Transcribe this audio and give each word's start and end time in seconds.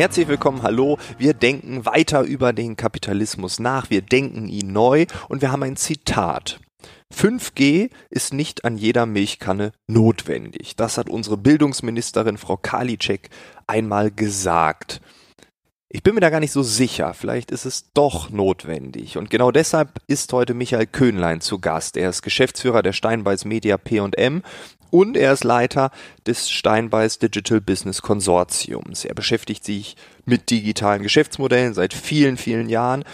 Herzlich 0.00 0.28
willkommen, 0.28 0.62
hallo. 0.62 0.96
Wir 1.18 1.34
denken 1.34 1.84
weiter 1.84 2.22
über 2.22 2.54
den 2.54 2.74
Kapitalismus 2.74 3.58
nach, 3.58 3.90
wir 3.90 4.00
denken 4.00 4.48
ihn 4.48 4.72
neu 4.72 5.04
und 5.28 5.42
wir 5.42 5.52
haben 5.52 5.62
ein 5.62 5.76
Zitat. 5.76 6.58
5G 7.14 7.90
ist 8.08 8.32
nicht 8.32 8.64
an 8.64 8.78
jeder 8.78 9.04
Milchkanne 9.04 9.72
notwendig. 9.88 10.74
Das 10.74 10.96
hat 10.96 11.10
unsere 11.10 11.36
Bildungsministerin 11.36 12.38
Frau 12.38 12.56
Karliczek 12.56 13.28
einmal 13.66 14.10
gesagt. 14.10 15.02
Ich 15.90 16.02
bin 16.02 16.14
mir 16.14 16.22
da 16.22 16.30
gar 16.30 16.40
nicht 16.40 16.52
so 16.52 16.62
sicher. 16.62 17.12
Vielleicht 17.12 17.50
ist 17.50 17.66
es 17.66 17.92
doch 17.92 18.30
notwendig. 18.30 19.18
Und 19.18 19.28
genau 19.28 19.50
deshalb 19.50 20.00
ist 20.06 20.32
heute 20.32 20.54
Michael 20.54 20.86
Köhnlein 20.86 21.42
zu 21.42 21.58
Gast. 21.58 21.98
Er 21.98 22.08
ist 22.08 22.22
Geschäftsführer 22.22 22.82
der 22.82 22.94
Steinbeiß 22.94 23.44
Media 23.44 23.76
P&M 23.76 24.42
und 24.90 25.16
er 25.16 25.32
ist 25.32 25.44
Leiter 25.44 25.90
des 26.26 26.50
Steinbeiß 26.50 27.18
Digital 27.18 27.60
Business 27.60 28.02
Konsortiums. 28.02 29.04
Er 29.04 29.14
beschäftigt 29.14 29.64
sich 29.64 29.96
mit 30.24 30.50
digitalen 30.50 31.02
Geschäftsmodellen 31.02 31.74
seit 31.74 31.94
vielen, 31.94 32.36
vielen 32.36 32.68
Jahren. 32.68 33.04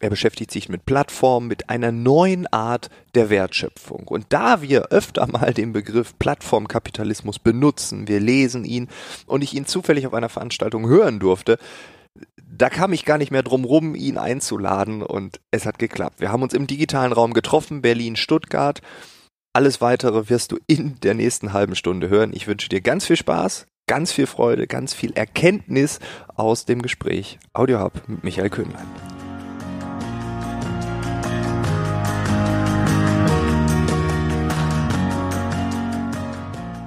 Er 0.00 0.10
beschäftigt 0.10 0.52
sich 0.52 0.68
mit 0.68 0.86
Plattformen, 0.86 1.48
mit 1.48 1.70
einer 1.70 1.90
neuen 1.90 2.46
Art 2.46 2.88
der 3.14 3.30
Wertschöpfung. 3.30 4.06
Und 4.06 4.26
da 4.28 4.62
wir 4.62 4.86
öfter 4.92 5.26
mal 5.26 5.52
den 5.52 5.72
Begriff 5.72 6.16
Plattformkapitalismus 6.18 7.38
benutzen, 7.40 8.06
wir 8.06 8.20
lesen 8.20 8.64
ihn 8.64 8.88
und 9.26 9.42
ich 9.42 9.54
ihn 9.54 9.66
zufällig 9.66 10.06
auf 10.06 10.14
einer 10.14 10.28
Veranstaltung 10.28 10.88
hören 10.88 11.18
durfte, 11.18 11.58
da 12.50 12.70
kam 12.70 12.92
ich 12.92 13.04
gar 13.04 13.18
nicht 13.18 13.30
mehr 13.30 13.42
drum 13.42 13.64
rum, 13.64 13.94
ihn 13.94 14.18
einzuladen 14.18 15.02
und 15.02 15.40
es 15.50 15.66
hat 15.66 15.78
geklappt. 15.78 16.20
Wir 16.20 16.32
haben 16.32 16.42
uns 16.42 16.54
im 16.54 16.66
digitalen 16.66 17.12
Raum 17.12 17.32
getroffen, 17.32 17.82
Berlin, 17.82 18.16
Stuttgart. 18.16 18.80
Alles 19.58 19.80
weitere 19.80 20.30
wirst 20.30 20.52
du 20.52 20.58
in 20.68 21.00
der 21.00 21.14
nächsten 21.14 21.52
halben 21.52 21.74
Stunde 21.74 22.08
hören. 22.08 22.30
Ich 22.32 22.46
wünsche 22.46 22.68
dir 22.68 22.80
ganz 22.80 23.06
viel 23.06 23.16
Spaß, 23.16 23.66
ganz 23.88 24.12
viel 24.12 24.28
Freude, 24.28 24.68
ganz 24.68 24.94
viel 24.94 25.10
Erkenntnis 25.14 25.98
aus 26.36 26.64
dem 26.64 26.80
Gespräch. 26.80 27.40
Audio 27.54 27.80
Hub 27.80 28.00
mit 28.06 28.22
Michael 28.22 28.50
Köhnlein. 28.50 28.86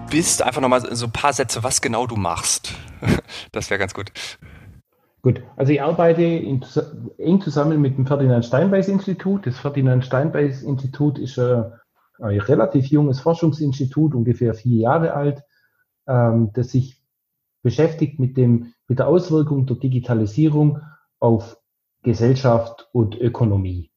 Bist 0.09 0.41
einfach 0.41 0.61
nochmal 0.61 0.95
so 0.95 1.07
ein 1.07 1.11
paar 1.11 1.33
Sätze, 1.33 1.65
was 1.65 1.81
genau 1.81 2.07
du 2.07 2.15
machst. 2.15 2.71
Das 3.51 3.69
wäre 3.69 3.79
ganz 3.79 3.93
gut. 3.93 4.13
Gut, 5.23 5.43
also 5.57 5.73
ich 5.73 5.81
arbeite 5.81 6.23
in, 6.23 6.63
eng 7.17 7.41
zusammen 7.41 7.81
mit 7.81 7.97
dem 7.97 8.07
Ferdinand 8.07 8.45
Steinbeis 8.45 8.87
Institut. 8.87 9.45
Das 9.45 9.59
Ferdinand 9.59 10.05
Steinbeis 10.05 10.63
Institut 10.63 11.19
ist 11.19 11.37
ein, 11.37 11.65
ein 12.21 12.39
relativ 12.39 12.87
junges 12.87 13.19
Forschungsinstitut, 13.19 14.13
ungefähr 14.13 14.53
vier 14.53 14.77
Jahre 14.77 15.13
alt, 15.13 15.43
ähm, 16.07 16.51
das 16.53 16.71
sich 16.71 17.01
beschäftigt 17.61 18.19
mit, 18.19 18.37
dem, 18.37 18.73
mit 18.87 18.99
der 18.99 19.07
Auswirkung 19.07 19.65
der 19.65 19.77
Digitalisierung 19.77 20.79
auf 21.19 21.57
Gesellschaft 22.03 22.89
und 22.91 23.19
Ökonomie. 23.19 23.91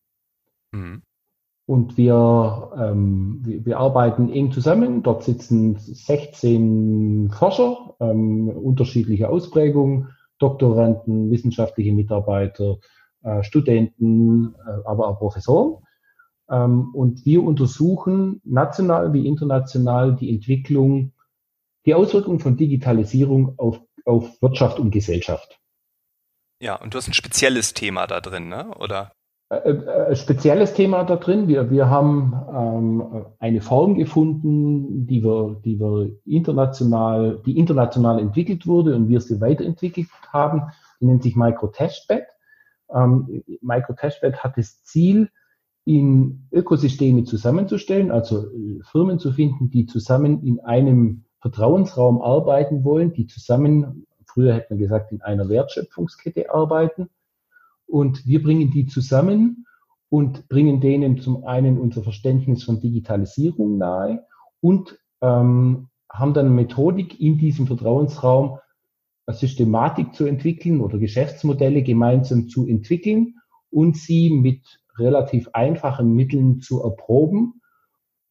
Mhm. 0.73 1.03
Und 1.67 1.97
wir, 1.97 2.73
ähm, 2.79 3.41
wir, 3.43 3.65
wir, 3.65 3.79
arbeiten 3.79 4.31
eng 4.31 4.53
zusammen. 4.53 5.03
Dort 5.03 5.25
sitzen 5.25 5.77
16 5.79 7.31
Forscher 7.31 7.97
ähm, 8.01 8.51
unterschiedlicher 8.51 9.31
Ausprägungen 9.31 10.09
Doktoranden, 10.39 11.31
wissenschaftliche 11.31 11.93
Mitarbeiter, 11.93 12.79
äh, 13.23 13.43
Studenten, 13.43 14.55
äh, 14.55 14.85
aber 14.85 15.09
auch 15.09 15.19
Professoren. 15.19 15.83
Ähm, 16.49 16.95
und 16.95 17.25
wir 17.25 17.43
untersuchen 17.43 18.41
national 18.45 19.13
wie 19.13 19.27
international 19.27 20.15
die 20.17 20.31
Entwicklung, 20.31 21.13
die 21.87 21.95
Auswirkungen 21.95 22.41
von 22.41 22.57
Digitalisierung 22.57 23.59
auf, 23.59 23.81
auf 24.05 24.41
Wirtschaft 24.43 24.79
und 24.79 24.91
Gesellschaft. 24.91 25.61
Ja, 26.61 26.77
und 26.77 26.95
du 26.95 26.99
hast 26.99 27.09
ein 27.09 27.15
spezielles 27.15 27.75
Thema 27.75 28.07
da 28.07 28.21
drin, 28.21 28.49
ne? 28.49 28.71
oder? 28.79 29.13
Äh, 29.51 30.17
spezielles 30.17 30.75
Thema 30.75 31.05
da 31.05 31.17
drin. 31.17 31.49
Wir, 31.49 31.71
wir 31.71 31.91
haben 31.91 32.33
ähm, 32.51 33.27
eine 33.39 33.61
Form 33.61 33.95
gefunden, 33.95 35.07
die 35.07 35.23
wir, 35.23 35.61
die 35.65 35.79
wir 35.79 36.11
international, 36.25 37.43
die 37.45 37.59
international 37.59 38.19
entwickelt 38.19 38.67
wurde 38.67 38.95
und 38.97 39.09
wir 39.09 39.21
sie 39.21 39.41
weiterentwickelt 39.41 40.09
haben. 40.33 40.63
Die 41.01 41.07
nennt 41.07 41.23
sich 41.23 41.37
MicroTestbed. 41.37 42.27
Ähm, 42.95 43.45
MicroTestbed 43.61 44.43
hat 44.43 44.57
das 44.57 44.83
Ziel, 44.85 45.31
in 45.85 46.47
Ökosysteme 46.51 47.25
zusammenzustellen, 47.25 48.11
also 48.11 48.47
äh, 48.47 48.81
Firmen 48.91 49.19
zu 49.19 49.33
finden, 49.33 49.71
die 49.71 49.87
zusammen 49.87 50.43
in 50.43 50.61
einem 50.61 51.25
Vertrauensraum 51.41 52.23
arbeiten 52.23 52.85
wollen, 52.85 53.13
die 53.13 53.27
zusammen, 53.27 54.07
früher 54.27 54.55
hätte 54.55 54.69
man 54.71 54.79
gesagt, 54.79 55.13
in 55.13 55.21
einer 55.21 55.49
Wertschöpfungskette 55.49 56.55
arbeiten. 56.55 57.11
Und 57.87 58.27
wir 58.27 58.43
bringen 58.43 58.71
die 58.71 58.87
zusammen 58.87 59.67
und 60.09 60.49
bringen 60.49 60.81
denen 60.81 61.21
zum 61.21 61.45
einen 61.45 61.79
unser 61.79 62.03
Verständnis 62.03 62.65
von 62.65 62.81
Digitalisierung 62.81 63.77
nahe 63.77 64.25
und 64.61 64.99
ähm, 65.21 65.89
haben 66.11 66.33
dann 66.33 66.47
eine 66.47 66.55
Methodik 66.55 67.21
in 67.21 67.37
diesem 67.37 67.67
Vertrauensraum, 67.67 68.59
eine 69.27 69.37
Systematik 69.37 70.15
zu 70.15 70.25
entwickeln 70.25 70.81
oder 70.81 70.99
Geschäftsmodelle 70.99 71.83
gemeinsam 71.83 72.49
zu 72.49 72.67
entwickeln 72.67 73.35
und 73.71 73.97
sie 73.97 74.31
mit 74.31 74.81
relativ 74.99 75.49
einfachen 75.53 76.13
Mitteln 76.13 76.61
zu 76.61 76.83
erproben. 76.83 77.61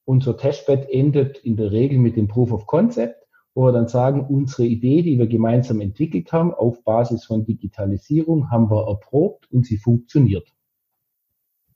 Unser 0.06 0.38
Testbed 0.38 0.90
endet 0.90 1.38
in 1.40 1.56
der 1.56 1.72
Regel 1.72 1.97
mit 1.97 2.18
dem 2.18 2.28
Proof 2.28 2.51
of 2.51 2.68
Concept 2.68 3.24
wo 3.56 3.66
wir 3.66 3.72
dann 3.72 3.88
sagen, 3.88 4.25
unsere 4.28 4.66
Idee, 4.66 5.03
die 5.03 5.18
wir 5.18 5.28
gemeinsam 5.28 5.79
entwickelt 5.79 6.31
haben, 6.31 6.53
auf 6.53 6.84
Basis 6.84 7.25
von 7.25 7.46
Digitalisierung, 7.46 8.50
haben 8.50 8.69
wir 8.69 8.88
erprobt 8.88 9.50
und 9.52 9.66
sie 9.66 9.78
funktioniert. 9.78 10.47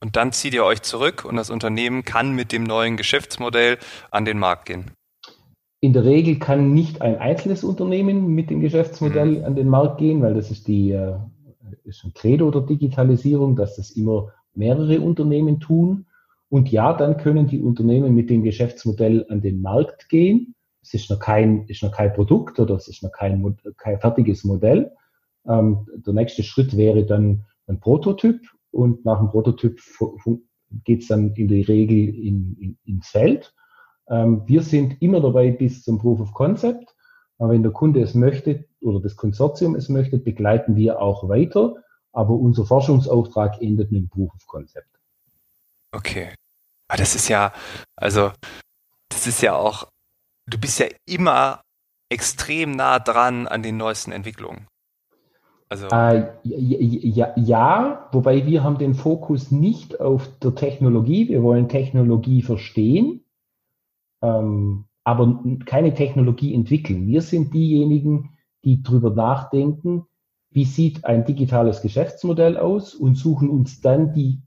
Und 0.00 0.16
dann 0.16 0.32
zieht 0.32 0.54
ihr 0.54 0.64
euch 0.64 0.82
zurück 0.82 1.24
und 1.24 1.36
das 1.36 1.50
Unternehmen 1.50 2.04
kann 2.04 2.34
mit 2.34 2.52
dem 2.52 2.64
neuen 2.64 2.96
Geschäftsmodell 2.96 3.78
an 4.10 4.24
den 4.24 4.38
Markt 4.38 4.66
gehen. 4.66 4.92
In 5.80 5.92
der 5.92 6.04
Regel 6.04 6.38
kann 6.38 6.72
nicht 6.72 7.02
ein 7.02 7.18
einzelnes 7.18 7.62
Unternehmen 7.62 8.34
mit 8.34 8.50
dem 8.50 8.60
Geschäftsmodell 8.60 9.38
mhm. 9.38 9.44
an 9.44 9.54
den 9.54 9.68
Markt 9.68 9.98
gehen, 9.98 10.22
weil 10.22 10.34
das 10.34 10.50
ist 10.50 10.66
die 10.66 10.90
äh, 10.90 11.16
ist 11.84 12.04
ein 12.04 12.12
Credo 12.14 12.50
der 12.50 12.62
Digitalisierung, 12.62 13.54
dass 13.54 13.76
das 13.76 13.90
immer 13.90 14.32
mehrere 14.58 15.00
Unternehmen 15.00 15.60
tun. 15.60 16.06
Und 16.50 16.70
ja, 16.70 16.92
dann 16.92 17.16
können 17.16 17.46
die 17.46 17.60
Unternehmen 17.60 18.14
mit 18.14 18.30
dem 18.30 18.42
Geschäftsmodell 18.42 19.26
an 19.28 19.40
den 19.40 19.62
Markt 19.62 20.08
gehen 20.08 20.54
es 20.88 20.94
ist 20.94 21.10
noch 21.10 21.18
kein, 21.18 21.66
ist 21.66 21.82
noch 21.82 21.92
kein 21.92 22.12
Produkt 22.12 22.58
oder 22.58 22.74
es 22.76 22.88
ist 22.88 23.02
noch 23.02 23.12
kein, 23.12 23.56
kein 23.76 24.00
fertiges 24.00 24.44
Modell. 24.44 24.92
Ähm, 25.46 25.86
der 25.94 26.14
nächste 26.14 26.42
Schritt 26.42 26.76
wäre 26.76 27.04
dann 27.04 27.44
ein 27.66 27.80
Prototyp 27.80 28.40
und 28.70 29.04
nach 29.04 29.18
dem 29.18 29.28
Prototyp 29.28 29.80
geht 30.84 31.02
es 31.02 31.08
dann 31.08 31.34
in 31.34 31.48
der 31.48 31.68
Regel 31.68 32.14
in, 32.14 32.56
in, 32.58 32.78
ins 32.84 33.08
Feld. 33.08 33.54
Ähm, 34.08 34.42
wir 34.46 34.62
sind 34.62 35.00
immer 35.02 35.20
dabei 35.20 35.50
bis 35.50 35.82
zum 35.82 35.98
Proof 35.98 36.20
of 36.20 36.32
Concept. 36.32 36.94
Aber 37.38 37.52
wenn 37.52 37.62
der 37.62 37.72
Kunde 37.72 38.00
es 38.00 38.14
möchte 38.14 38.64
oder 38.80 39.00
das 39.00 39.14
Konsortium 39.14 39.76
es 39.76 39.88
möchte, 39.88 40.18
begleiten 40.18 40.74
wir 40.74 41.00
auch 41.00 41.28
weiter. 41.28 41.76
Aber 42.18 42.34
unser 42.34 42.66
Forschungsauftrag 42.66 43.62
endet 43.62 43.92
mit 43.92 44.02
dem 44.02 44.08
Proof 44.08 44.34
of 44.34 44.46
Concept. 44.46 44.88
Okay. 45.92 46.34
Aber 46.88 46.98
das 46.98 47.14
ist 47.14 47.28
ja, 47.28 47.52
also, 47.96 48.32
das 49.08 49.26
ist 49.26 49.40
ja 49.42 49.54
auch 49.54 49.86
du 50.48 50.58
bist 50.58 50.78
ja 50.78 50.86
immer 51.06 51.62
extrem 52.10 52.72
nah 52.72 52.98
dran 52.98 53.46
an 53.46 53.62
den 53.62 53.76
neuesten 53.76 54.12
Entwicklungen. 54.12 54.66
Also 55.70 55.86
äh, 55.88 56.26
ja, 56.44 57.34
ja, 57.36 58.08
wobei 58.12 58.46
wir 58.46 58.64
haben 58.64 58.78
den 58.78 58.94
Fokus 58.94 59.50
nicht 59.50 60.00
auf 60.00 60.26
der 60.38 60.54
Technologie. 60.54 61.28
Wir 61.28 61.42
wollen 61.42 61.68
Technologie 61.68 62.40
verstehen, 62.40 63.22
ähm, 64.22 64.86
aber 65.04 65.42
keine 65.66 65.92
Technologie 65.92 66.54
entwickeln. 66.54 67.06
Wir 67.06 67.20
sind 67.20 67.52
diejenigen, 67.52 68.30
die 68.64 68.82
darüber 68.82 69.10
nachdenken, 69.10 70.06
wie 70.50 70.64
sieht 70.64 71.04
ein 71.04 71.24
digitales 71.24 71.82
Geschäftsmodell 71.82 72.56
aus 72.56 72.94
und 72.94 73.16
suchen 73.16 73.50
uns 73.50 73.80
dann 73.80 74.12
die 74.12 74.42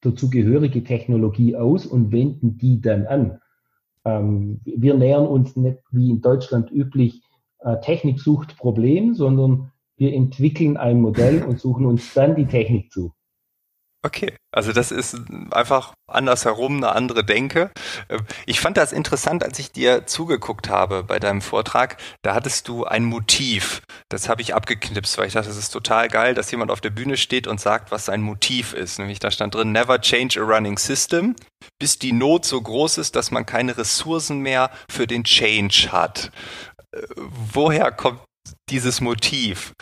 dazugehörige 0.00 0.84
Technologie 0.84 1.56
aus 1.56 1.86
und 1.86 2.12
wenden 2.12 2.58
die 2.58 2.80
dann 2.80 3.06
an. 3.06 3.40
Ähm, 4.04 4.60
wir 4.64 4.94
nähern 4.94 5.26
uns 5.26 5.56
nicht 5.56 5.78
wie 5.90 6.10
in 6.10 6.20
Deutschland 6.20 6.70
üblich, 6.70 7.22
äh, 7.60 7.80
Technik 7.80 8.20
sucht 8.20 8.56
Problem, 8.56 9.14
sondern 9.14 9.72
wir 9.96 10.12
entwickeln 10.12 10.76
ein 10.76 11.00
Modell 11.00 11.42
und 11.42 11.58
suchen 11.58 11.86
uns 11.86 12.12
dann 12.14 12.36
die 12.36 12.46
Technik 12.46 12.92
zu. 12.92 13.12
Okay, 14.04 14.36
also 14.52 14.72
das 14.72 14.92
ist 14.92 15.16
einfach 15.50 15.94
andersherum 16.12 16.76
eine 16.76 16.92
andere 16.92 17.24
Denke. 17.24 17.70
Ähm, 18.10 18.20
ich 18.44 18.60
fand 18.60 18.76
das 18.76 18.92
interessant, 18.92 19.42
als 19.42 19.58
ich 19.58 19.72
dir 19.72 20.06
zugeguckt 20.06 20.68
habe 20.68 21.02
bei 21.02 21.18
deinem 21.18 21.40
Vortrag. 21.40 21.96
Da 22.22 22.34
hattest 22.34 22.68
du 22.68 22.84
ein 22.84 23.04
Motiv. 23.04 23.80
Das 24.10 24.28
habe 24.28 24.42
ich 24.42 24.54
abgeknipst, 24.54 25.16
weil 25.16 25.28
ich 25.28 25.32
dachte, 25.32 25.48
das 25.48 25.56
ist 25.56 25.70
total 25.70 26.08
geil, 26.08 26.34
dass 26.34 26.50
jemand 26.50 26.70
auf 26.70 26.82
der 26.82 26.90
Bühne 26.90 27.16
steht 27.16 27.46
und 27.46 27.60
sagt, 27.60 27.92
was 27.92 28.04
sein 28.04 28.20
Motiv 28.20 28.74
ist. 28.74 28.98
Nämlich 28.98 29.20
da 29.20 29.30
stand 29.30 29.54
drin, 29.54 29.72
never 29.72 29.98
change 29.98 30.38
a 30.38 30.44
running 30.44 30.76
system, 30.76 31.34
bis 31.78 31.98
die 31.98 32.12
Not 32.12 32.44
so 32.44 32.60
groß 32.60 32.98
ist, 32.98 33.16
dass 33.16 33.30
man 33.30 33.46
keine 33.46 33.78
Ressourcen 33.78 34.40
mehr 34.40 34.70
für 34.90 35.06
den 35.06 35.24
Change 35.24 35.88
hat. 35.92 36.30
Äh, 36.94 37.00
woher 37.16 37.90
kommt 37.90 38.20
dieses 38.68 39.00
Motiv? 39.00 39.72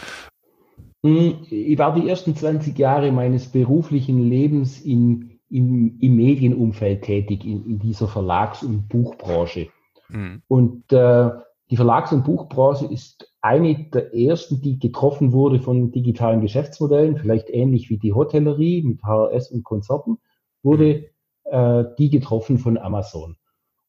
Hm, 1.02 1.46
ich 1.50 1.78
war 1.78 1.94
die 1.94 2.08
ersten 2.08 2.36
20 2.36 2.78
Jahre 2.78 3.10
meines 3.10 3.48
beruflichen 3.48 4.28
Lebens 4.28 4.80
in, 4.80 5.40
in, 5.50 5.98
im 5.98 6.16
Medienumfeld 6.16 7.02
tätig, 7.02 7.44
in, 7.44 7.64
in 7.66 7.78
dieser 7.80 8.08
Verlags- 8.08 8.62
und 8.62 8.88
Buchbranche. 8.88 9.68
Mhm. 10.08 10.42
Und 10.46 10.92
äh, 10.92 11.30
die 11.70 11.76
Verlags- 11.76 12.12
und 12.12 12.24
Buchbranche 12.24 12.86
ist 12.86 13.32
eine 13.40 13.74
der 13.90 14.14
ersten, 14.14 14.60
die 14.60 14.78
getroffen 14.78 15.32
wurde 15.32 15.58
von 15.58 15.90
digitalen 15.90 16.40
Geschäftsmodellen, 16.40 17.16
vielleicht 17.16 17.50
ähnlich 17.50 17.90
wie 17.90 17.98
die 17.98 18.12
Hotellerie 18.12 18.82
mit 18.82 19.02
HRS 19.02 19.50
und 19.50 19.64
Konzerten, 19.64 20.18
wurde 20.62 21.06
äh, 21.44 21.84
die 21.98 22.10
getroffen 22.10 22.58
von 22.58 22.78
Amazon. 22.78 23.36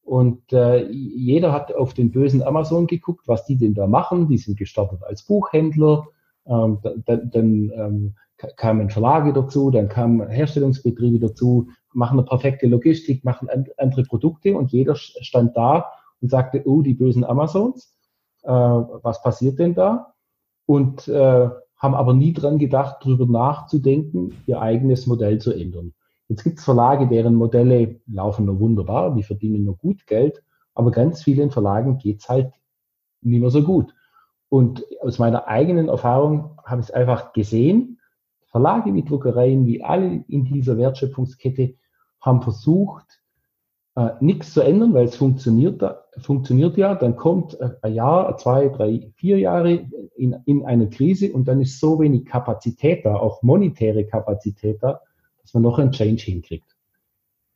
Und 0.01 0.51
äh, 0.51 0.89
jeder 0.89 1.51
hat 1.51 1.73
auf 1.73 1.93
den 1.93 2.11
bösen 2.11 2.41
Amazon 2.41 2.87
geguckt, 2.87 3.27
was 3.27 3.45
die 3.45 3.57
denn 3.57 3.73
da 3.73 3.85
machen. 3.85 4.27
Die 4.27 4.37
sind 4.37 4.57
gestartet 4.57 5.03
als 5.03 5.23
Buchhändler, 5.23 6.07
ähm, 6.45 6.79
dann, 7.05 7.29
dann 7.29 7.71
ähm, 7.75 8.15
kamen 8.57 8.89
Verlage 8.89 9.33
dazu, 9.33 9.71
dann 9.71 9.89
kamen 9.89 10.27
Herstellungsbetriebe 10.27 11.19
dazu, 11.19 11.69
machen 11.93 12.19
eine 12.19 12.27
perfekte 12.27 12.67
Logistik, 12.67 13.23
machen 13.23 13.47
andere 13.77 14.03
Produkte 14.03 14.55
und 14.57 14.71
jeder 14.71 14.95
stand 14.95 15.55
da 15.55 15.91
und 16.21 16.29
sagte, 16.29 16.63
oh, 16.65 16.81
die 16.81 16.93
bösen 16.93 17.23
Amazons, 17.23 17.95
äh, 18.43 18.49
was 18.49 19.21
passiert 19.21 19.59
denn 19.59 19.75
da? 19.75 20.13
Und 20.65 21.07
äh, 21.07 21.49
haben 21.77 21.95
aber 21.95 22.13
nie 22.13 22.33
dran 22.33 22.57
gedacht, 22.57 22.97
darüber 23.01 23.25
nachzudenken, 23.25 24.33
ihr 24.47 24.61
eigenes 24.61 25.05
Modell 25.05 25.39
zu 25.39 25.51
ändern. 25.53 25.93
Jetzt 26.29 26.43
gibt 26.43 26.59
es 26.59 26.65
Verlage, 26.65 27.07
deren 27.07 27.35
Modelle 27.35 27.99
laufen 28.07 28.45
nur 28.45 28.59
wunderbar, 28.59 29.13
die 29.13 29.23
verdienen 29.23 29.65
nur 29.65 29.75
gut 29.75 30.07
Geld, 30.07 30.41
aber 30.73 30.91
ganz 30.91 31.21
vielen 31.21 31.51
Verlagen 31.51 31.97
geht's 31.97 32.29
halt 32.29 32.53
nicht 33.21 33.41
mehr 33.41 33.49
so 33.49 33.63
gut. 33.63 33.93
Und 34.53 34.85
aus 35.01 35.17
meiner 35.17 35.47
eigenen 35.47 35.89
Erfahrung 35.89 36.59
habe 36.63 36.79
ich 36.79 36.89
es 36.89 36.93
einfach 36.93 37.33
gesehen. 37.33 37.99
Verlage 38.51 38.93
wie 38.93 39.03
Druckereien, 39.03 39.65
wie 39.65 39.83
alle 39.83 40.25
in 40.27 40.45
dieser 40.45 40.77
Wertschöpfungskette 40.77 41.73
haben 42.21 42.43
versucht, 42.43 43.19
äh, 43.95 44.11
nichts 44.19 44.53
zu 44.53 44.61
ändern, 44.61 44.93
weil 44.93 45.05
es 45.05 45.15
funktioniert, 45.15 45.83
funktioniert 46.19 46.77
ja. 46.77 46.93
Dann 46.93 47.15
kommt 47.15 47.59
äh, 47.59 47.71
ein 47.81 47.95
Jahr, 47.95 48.37
zwei, 48.37 48.69
drei, 48.69 49.11
vier 49.15 49.39
Jahre 49.39 49.89
in, 50.15 50.35
in 50.45 50.63
eine 50.67 50.87
Krise 50.87 51.33
und 51.33 51.47
dann 51.47 51.59
ist 51.59 51.79
so 51.79 51.99
wenig 51.99 52.25
Kapazität 52.25 53.07
da, 53.07 53.15
auch 53.15 53.41
monetäre 53.41 54.05
Kapazität 54.05 54.83
da, 54.83 55.01
dass 55.41 55.55
man 55.55 55.63
noch 55.63 55.79
einen 55.79 55.93
Change 55.93 56.25
hinkriegt. 56.25 56.77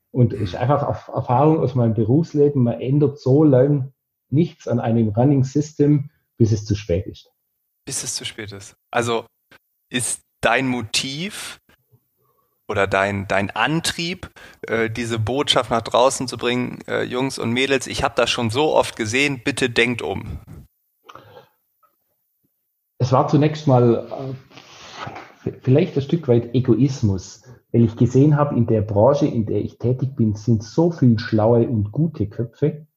Und 0.10 0.34
es 0.34 0.42
ist 0.42 0.56
einfach 0.56 1.10
Erfahrung 1.10 1.60
aus 1.60 1.76
meinem 1.76 1.94
Berufsleben, 1.94 2.64
man 2.64 2.82
ändert 2.82 3.20
so 3.20 3.44
lange 3.44 3.94
nichts 4.32 4.68
an 4.68 4.80
einem 4.80 5.10
Running 5.10 5.44
System, 5.44 6.10
bis 6.38 6.52
es 6.52 6.66
zu 6.66 6.76
spät 6.76 7.06
ist. 7.08 7.32
Bis 7.86 8.04
es 8.04 8.16
zu 8.16 8.26
spät 8.26 8.52
ist. 8.52 8.76
Also 8.92 9.26
ist 9.90 10.22
dein 10.42 10.68
Motiv 10.68 11.60
oder 12.68 12.86
dein, 12.86 13.28
dein 13.28 13.50
Antrieb, 13.52 14.30
äh, 14.68 14.90
diese 14.90 15.20
Botschaft 15.20 15.72
nach 15.72 15.82
draußen 15.82 16.28
zu 16.28 16.38
bringen, 16.38 16.80
äh, 16.88 17.04
Jungs 17.04 17.40
und 17.40 17.52
Mädels, 17.52 17.88
ich 17.88 18.04
habe 18.04 18.16
das 18.16 18.30
schon 18.30 18.50
so 18.50 18.76
oft 18.76 18.96
gesehen, 18.96 19.42
bitte 19.44 19.70
denkt 19.70 20.02
um. 20.02 20.40
Es 23.00 23.12
war 23.12 23.28
zunächst 23.28 23.68
mal 23.68 24.36
äh, 25.46 25.52
vielleicht 25.62 25.96
ein 25.96 26.02
Stück 26.02 26.28
weit 26.28 26.54
Egoismus, 26.54 27.44
weil 27.72 27.86
ich 27.86 27.96
gesehen 27.96 28.36
habe, 28.36 28.56
in 28.56 28.68
der 28.68 28.82
Branche, 28.82 29.28
in 29.28 29.46
der 29.46 29.62
ich 29.62 29.78
tätig 29.78 30.16
bin, 30.16 30.36
sind 30.36 30.64
so 30.64 30.92
viele 30.92 31.20
schlaue 31.20 31.68
und 31.68 31.92
gute 31.92 32.28
Köpfe. 32.28 32.88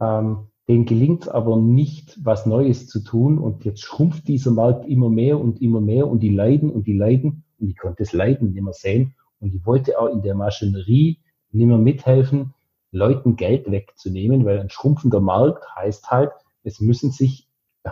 Ähm, 0.00 0.50
denen 0.68 0.84
gelingt 0.84 1.28
aber 1.28 1.56
nicht, 1.56 2.18
was 2.22 2.44
Neues 2.44 2.86
zu 2.86 3.00
tun. 3.00 3.38
Und 3.38 3.64
jetzt 3.64 3.80
schrumpft 3.80 4.28
dieser 4.28 4.50
Markt 4.50 4.86
immer 4.86 5.08
mehr 5.08 5.40
und 5.40 5.62
immer 5.62 5.80
mehr 5.80 6.06
und 6.06 6.20
die 6.20 6.28
leiden 6.28 6.70
und 6.70 6.86
die 6.86 6.96
leiden. 6.96 7.44
Und 7.58 7.70
ich 7.70 7.78
konnte 7.78 8.02
das 8.02 8.12
Leiden 8.12 8.52
nicht 8.52 8.62
mehr 8.62 8.74
sehen. 8.74 9.14
Und 9.40 9.54
ich 9.54 9.64
wollte 9.64 9.98
auch 9.98 10.08
in 10.08 10.22
der 10.22 10.34
Maschinerie 10.34 11.20
nicht 11.52 11.66
mehr 11.66 11.78
mithelfen, 11.78 12.54
Leuten 12.90 13.36
Geld 13.36 13.70
wegzunehmen, 13.70 14.44
weil 14.44 14.58
ein 14.58 14.70
schrumpfender 14.70 15.20
Markt 15.20 15.64
heißt 15.74 16.10
halt, 16.10 16.32
es 16.64 16.80
müssen 16.80 17.12
sich 17.12 17.48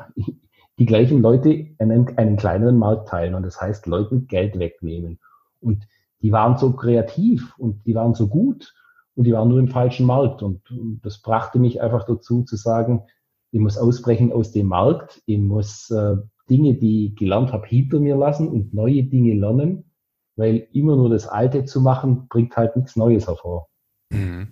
die 0.78 0.86
gleichen 0.86 1.22
Leute 1.22 1.68
einen, 1.78 2.18
einen 2.18 2.36
kleineren 2.36 2.78
Markt 2.78 3.08
teilen. 3.08 3.34
Und 3.34 3.44
das 3.44 3.60
heißt, 3.60 3.86
Leuten 3.86 4.26
Geld 4.26 4.58
wegnehmen. 4.58 5.18
Und 5.60 5.86
die 6.20 6.32
waren 6.32 6.58
so 6.58 6.72
kreativ 6.72 7.54
und 7.58 7.86
die 7.86 7.94
waren 7.94 8.14
so 8.14 8.28
gut 8.28 8.74
und 9.16 9.24
die 9.24 9.32
waren 9.32 9.48
nur 9.48 9.58
im 9.58 9.68
falschen 9.68 10.06
Markt. 10.06 10.42
Und, 10.42 10.62
das 11.02 11.20
brachte 11.20 11.58
mich 11.58 11.80
einfach 11.80 12.04
dazu 12.04 12.44
zu 12.44 12.56
sagen, 12.56 13.02
ich 13.50 13.60
muss 13.60 13.78
ausbrechen 13.78 14.32
aus 14.32 14.52
dem 14.52 14.66
Markt, 14.66 15.22
ich 15.26 15.38
muss 15.38 15.90
äh, 15.90 16.16
Dinge, 16.48 16.74
die 16.74 17.06
ich 17.06 17.16
gelernt 17.16 17.52
habe, 17.52 17.66
hinter 17.66 17.98
mir 17.98 18.16
lassen 18.16 18.48
und 18.48 18.74
neue 18.74 19.02
Dinge 19.02 19.34
lernen, 19.34 19.90
weil 20.36 20.68
immer 20.72 20.96
nur 20.96 21.08
das 21.08 21.26
Alte 21.26 21.64
zu 21.64 21.80
machen, 21.80 22.28
bringt 22.28 22.56
halt 22.56 22.76
nichts 22.76 22.96
Neues 22.96 23.26
hervor. 23.26 23.68
Mhm. 24.10 24.48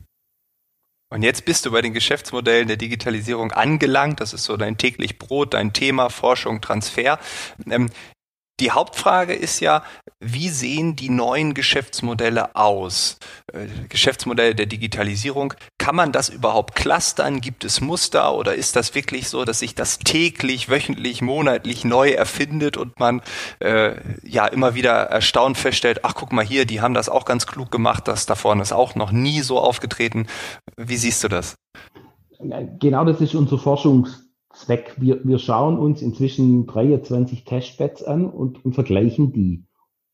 Und 1.10 1.22
jetzt 1.22 1.44
bist 1.44 1.64
du 1.64 1.70
bei 1.70 1.80
den 1.80 1.92
Geschäftsmodellen 1.92 2.66
der 2.66 2.76
Digitalisierung 2.76 3.52
angelangt. 3.52 4.20
Das 4.20 4.32
ist 4.32 4.44
so 4.44 4.56
dein 4.56 4.78
täglich 4.78 5.18
Brot, 5.18 5.54
dein 5.54 5.72
Thema, 5.72 6.08
Forschung, 6.08 6.60
Transfer. 6.60 7.20
Ähm, 7.70 7.90
die 8.60 8.70
Hauptfrage 8.70 9.34
ist 9.34 9.60
ja, 9.60 9.82
wie 10.20 10.48
sehen 10.48 10.94
die 10.94 11.10
neuen 11.10 11.54
Geschäftsmodelle 11.54 12.54
aus? 12.54 13.18
Äh, 13.52 13.66
Geschäftsmodelle 13.88 14.54
der 14.54 14.66
Digitalisierung, 14.66 15.54
kann 15.78 15.96
man 15.96 16.12
das 16.12 16.28
überhaupt 16.28 16.76
clustern? 16.76 17.40
Gibt 17.40 17.64
es 17.64 17.80
Muster 17.80 18.34
oder 18.34 18.54
ist 18.54 18.76
das 18.76 18.94
wirklich 18.94 19.28
so, 19.28 19.44
dass 19.44 19.58
sich 19.58 19.74
das 19.74 19.98
täglich, 19.98 20.68
wöchentlich, 20.68 21.20
monatlich 21.20 21.84
neu 21.84 22.10
erfindet 22.10 22.76
und 22.76 22.98
man 23.00 23.22
äh, 23.58 23.96
ja 24.22 24.46
immer 24.46 24.74
wieder 24.74 24.92
erstaunt 24.92 25.58
feststellt, 25.58 26.04
ach 26.04 26.14
guck 26.14 26.32
mal 26.32 26.44
hier, 26.44 26.64
die 26.64 26.80
haben 26.80 26.94
das 26.94 27.08
auch 27.08 27.24
ganz 27.24 27.46
klug 27.46 27.72
gemacht, 27.72 28.06
das 28.06 28.26
da 28.26 28.36
vorne 28.36 28.62
ist 28.62 28.72
auch 28.72 28.94
noch 28.94 29.10
nie 29.10 29.40
so 29.40 29.58
aufgetreten. 29.58 30.28
Wie 30.76 30.96
siehst 30.96 31.24
du 31.24 31.28
das? 31.28 31.56
Genau 32.38 33.04
das 33.04 33.20
ist 33.20 33.34
unser 33.34 33.58
Forschungs 33.58 34.23
Zweck. 34.64 34.96
Wir, 34.98 35.22
wir 35.24 35.38
schauen 35.38 35.78
uns 35.78 36.00
inzwischen 36.00 36.66
23 36.66 37.44
Testbeds 37.44 38.02
an 38.02 38.26
und, 38.30 38.64
und 38.64 38.72
vergleichen 38.72 39.32
die 39.32 39.64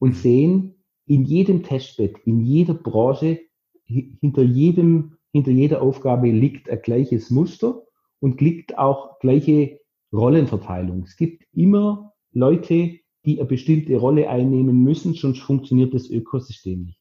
und 0.01 0.17
sehen 0.17 0.75
in 1.07 1.25
jedem 1.25 1.63
Testbed, 1.63 2.19
in 2.25 2.41
jeder 2.41 2.75
Branche, 2.75 3.41
hinter 3.85 4.43
jedem, 4.43 5.17
hinter 5.33 5.53
jeder 5.53 5.83
Aufgabe 5.83 6.31
liegt 6.31 6.69
ein 6.69 6.81
gleiches 6.83 7.31
Muster 7.31 7.83
und 8.19 8.41
liegt 8.41 8.77
auch 8.77 9.19
gleiche 9.21 9.81
Rollenverteilung. 10.13 11.05
Es 11.05 11.17
gibt 11.17 11.45
immer 11.53 12.13
Leute, 12.33 12.99
die 13.25 13.39
eine 13.39 13.49
bestimmte 13.49 13.97
Rolle 13.97 14.29
einnehmen 14.29 14.83
müssen, 14.83 15.15
sonst 15.15 15.41
funktioniert 15.41 15.95
das 15.95 16.11
Ökosystem 16.11 16.85
nicht. 16.85 17.01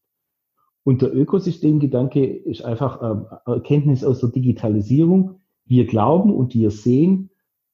Und 0.83 1.01
der 1.01 1.15
Ökosystemgedanke 1.15 2.25
ist 2.25 2.63
einfach 2.63 3.01
eine 3.01 3.41
Erkenntnis 3.45 4.03
aus 4.03 4.19
der 4.19 4.29
Digitalisierung. 4.29 5.41
Wir 5.65 5.85
glauben 5.85 6.33
und 6.33 6.53
wir 6.55 6.71
sehen, 6.71 7.09
ähm, 7.09 7.29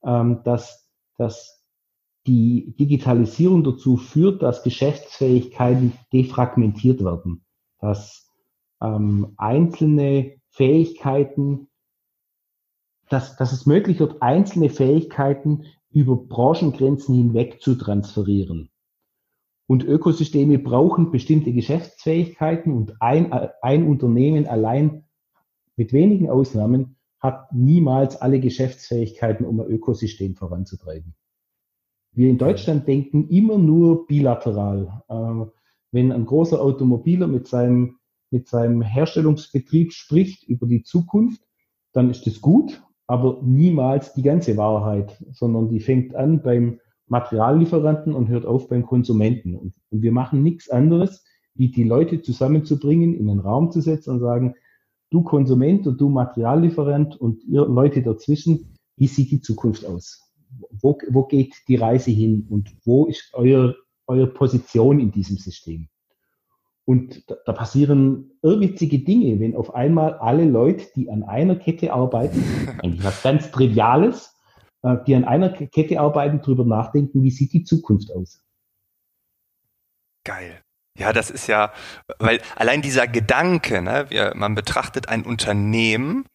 dass, 0.05 0.87
dass 1.17 1.63
die 2.27 2.75
Digitalisierung 2.79 3.63
dazu 3.63 3.97
führt, 3.97 4.41
dass 4.41 4.63
Geschäftsfähigkeiten 4.63 5.93
defragmentiert 6.13 7.03
werden, 7.03 7.43
dass 7.79 8.31
ähm, 8.81 9.33
einzelne 9.37 10.37
Fähigkeiten, 10.49 11.67
dass, 13.09 13.35
dass 13.35 13.51
es 13.51 13.65
möglich 13.65 13.99
wird, 13.99 14.21
einzelne 14.21 14.69
Fähigkeiten 14.69 15.65
über 15.91 16.15
Branchengrenzen 16.15 17.15
hinweg 17.15 17.61
zu 17.61 17.75
transferieren. 17.75 18.69
Und 19.67 19.83
Ökosysteme 19.83 20.59
brauchen 20.59 21.11
bestimmte 21.11 21.51
Geschäftsfähigkeiten 21.51 22.73
und 22.73 23.01
ein, 23.01 23.31
ein 23.61 23.87
Unternehmen 23.87 24.47
allein 24.47 25.05
mit 25.75 25.93
wenigen 25.93 26.29
Ausnahmen 26.29 26.97
hat 27.25 27.51
niemals 27.53 28.15
alle 28.21 28.39
Geschäftsfähigkeiten, 28.39 29.45
um 29.45 29.59
ein 29.59 29.67
Ökosystem 29.67 30.35
voranzutreiben. 30.35 31.15
Wir 32.13 32.29
in 32.29 32.37
Deutschland 32.37 32.87
denken 32.87 33.27
immer 33.29 33.57
nur 33.57 34.05
bilateral. 34.07 35.01
Äh, 35.09 35.51
wenn 35.91 36.11
ein 36.11 36.25
großer 36.25 36.61
Automobiler 36.61 37.27
mit 37.27 37.47
seinem, 37.47 37.97
mit 38.29 38.47
seinem 38.47 38.81
Herstellungsbetrieb 38.81 39.91
spricht 39.91 40.43
über 40.47 40.67
die 40.67 40.83
Zukunft, 40.83 41.41
dann 41.93 42.09
ist 42.09 42.27
das 42.27 42.41
gut, 42.41 42.83
aber 43.07 43.41
niemals 43.43 44.13
die 44.13 44.21
ganze 44.21 44.55
Wahrheit, 44.57 45.21
sondern 45.31 45.69
die 45.69 45.79
fängt 45.79 46.15
an 46.15 46.41
beim 46.41 46.79
Materiallieferanten 47.07 48.13
und 48.13 48.29
hört 48.29 48.45
auf 48.45 48.67
beim 48.67 48.85
Konsumenten. 48.85 49.55
Und, 49.55 49.73
und 49.89 50.01
wir 50.01 50.11
machen 50.11 50.43
nichts 50.43 50.69
anderes, 50.69 51.23
wie 51.53 51.69
die 51.69 51.83
Leute 51.83 52.21
zusammenzubringen, 52.21 53.13
in 53.13 53.27
den 53.27 53.39
Raum 53.39 53.71
zu 53.71 53.81
setzen 53.81 54.11
und 54.11 54.19
sagen, 54.19 54.55
du 55.15 55.23
Konsument 55.23 55.87
und 55.87 55.99
du 56.01 56.09
Materiallieferant 56.09 57.15
und 57.15 57.41
ihr 57.45 57.65
Leute 57.65 58.03
dazwischen, 58.03 58.77
wie 58.97 59.07
sieht 59.07 59.31
die 59.31 59.39
Zukunft 59.39 59.85
aus? 59.85 60.21
Wo, 60.71 60.97
wo 61.09 61.23
geht 61.23 61.55
die 61.69 61.77
Reise 61.77 62.11
hin 62.11 62.45
und 62.49 62.69
wo 62.83 63.05
ist 63.05 63.29
euer, 63.33 63.75
eure 64.07 64.27
Position 64.27 64.99
in 64.99 65.11
diesem 65.11 65.37
System? 65.37 65.87
Und 66.83 67.29
da, 67.29 67.35
da 67.45 67.53
passieren 67.53 68.31
irrwitzige 68.41 68.99
Dinge, 68.99 69.39
wenn 69.39 69.55
auf 69.55 69.73
einmal 69.73 70.15
alle 70.15 70.43
Leute, 70.43 70.85
die 70.95 71.09
an 71.09 71.23
einer 71.23 71.55
Kette 71.55 71.93
arbeiten, 71.93 72.43
eigentlich 72.83 73.03
was 73.03 73.23
ganz 73.23 73.49
Triviales, 73.51 74.35
äh, 74.83 74.97
die 75.07 75.15
an 75.15 75.23
einer 75.23 75.49
Kette 75.49 75.99
arbeiten, 75.99 76.41
darüber 76.41 76.65
nachdenken, 76.65 77.23
wie 77.23 77.31
sieht 77.31 77.53
die 77.53 77.63
Zukunft 77.63 78.13
aus. 78.13 78.43
Geil. 80.25 80.64
Ja, 80.97 81.11
das 81.11 81.29
ist 81.29 81.47
ja, 81.47 81.73
weil 82.19 82.41
allein 82.55 82.81
dieser 82.81 83.07
Gedanke, 83.07 83.81
ne, 83.81 84.05
wir, 84.09 84.33
man 84.35 84.55
betrachtet 84.55 85.09
ein 85.09 85.23
Unternehmen 85.23 86.25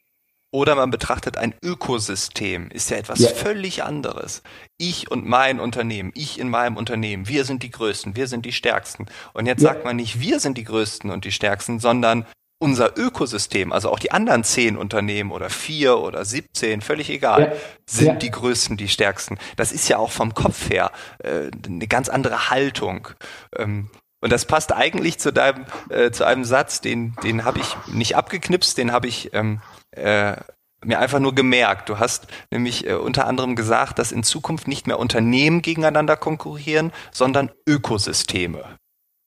oder 0.52 0.74
man 0.74 0.90
betrachtet 0.90 1.38
ein 1.38 1.54
Ökosystem, 1.62 2.70
ist 2.70 2.90
ja 2.90 2.98
etwas 2.98 3.20
ja. 3.20 3.28
völlig 3.30 3.84
anderes. 3.84 4.42
Ich 4.76 5.10
und 5.10 5.24
mein 5.24 5.60
Unternehmen, 5.60 6.10
ich 6.14 6.38
in 6.38 6.50
meinem 6.50 6.76
Unternehmen, 6.76 7.26
wir 7.28 7.44
sind 7.44 7.62
die 7.62 7.70
Größten, 7.70 8.16
wir 8.16 8.26
sind 8.26 8.44
die 8.44 8.52
Stärksten. 8.52 9.06
Und 9.32 9.46
jetzt 9.46 9.62
ja. 9.62 9.70
sagt 9.70 9.84
man 9.84 9.96
nicht, 9.96 10.20
wir 10.20 10.40
sind 10.40 10.58
die 10.58 10.64
Größten 10.64 11.10
und 11.10 11.24
die 11.24 11.32
Stärksten, 11.32 11.78
sondern 11.78 12.26
unser 12.62 12.98
Ökosystem, 12.98 13.72
also 13.72 13.90
auch 13.90 13.98
die 13.98 14.10
anderen 14.10 14.44
zehn 14.44 14.76
Unternehmen 14.76 15.30
oder 15.30 15.48
vier 15.48 15.98
oder 15.98 16.26
siebzehn, 16.26 16.82
völlig 16.82 17.08
egal, 17.08 17.52
ja. 17.54 17.60
sind 17.86 18.06
ja. 18.06 18.14
die 18.16 18.30
größten, 18.30 18.76
die 18.76 18.88
stärksten. 18.88 19.38
Das 19.56 19.72
ist 19.72 19.88
ja 19.88 19.96
auch 19.96 20.10
vom 20.10 20.34
Kopf 20.34 20.68
her 20.68 20.92
äh, 21.20 21.50
eine 21.66 21.86
ganz 21.86 22.10
andere 22.10 22.50
Haltung. 22.50 23.08
Ähm, 23.56 23.88
und 24.20 24.30
das 24.32 24.44
passt 24.44 24.72
eigentlich 24.72 25.18
zu 25.18 25.32
deinem, 25.32 25.64
äh, 25.88 26.10
zu 26.10 26.24
einem 26.24 26.44
Satz, 26.44 26.80
den, 26.80 27.14
den 27.22 27.44
habe 27.44 27.60
ich 27.60 27.76
nicht 27.86 28.16
abgeknipst, 28.16 28.76
den 28.76 28.92
habe 28.92 29.08
ich 29.08 29.32
ähm, 29.32 29.60
äh, 29.92 30.36
mir 30.84 30.98
einfach 30.98 31.20
nur 31.20 31.34
gemerkt. 31.34 31.88
Du 31.88 31.98
hast 31.98 32.26
nämlich 32.50 32.86
äh, 32.86 32.94
unter 32.94 33.26
anderem 33.26 33.56
gesagt, 33.56 33.98
dass 33.98 34.12
in 34.12 34.22
Zukunft 34.22 34.68
nicht 34.68 34.86
mehr 34.86 34.98
Unternehmen 34.98 35.62
gegeneinander 35.62 36.16
konkurrieren, 36.16 36.92
sondern 37.12 37.50
Ökosysteme. 37.66 38.78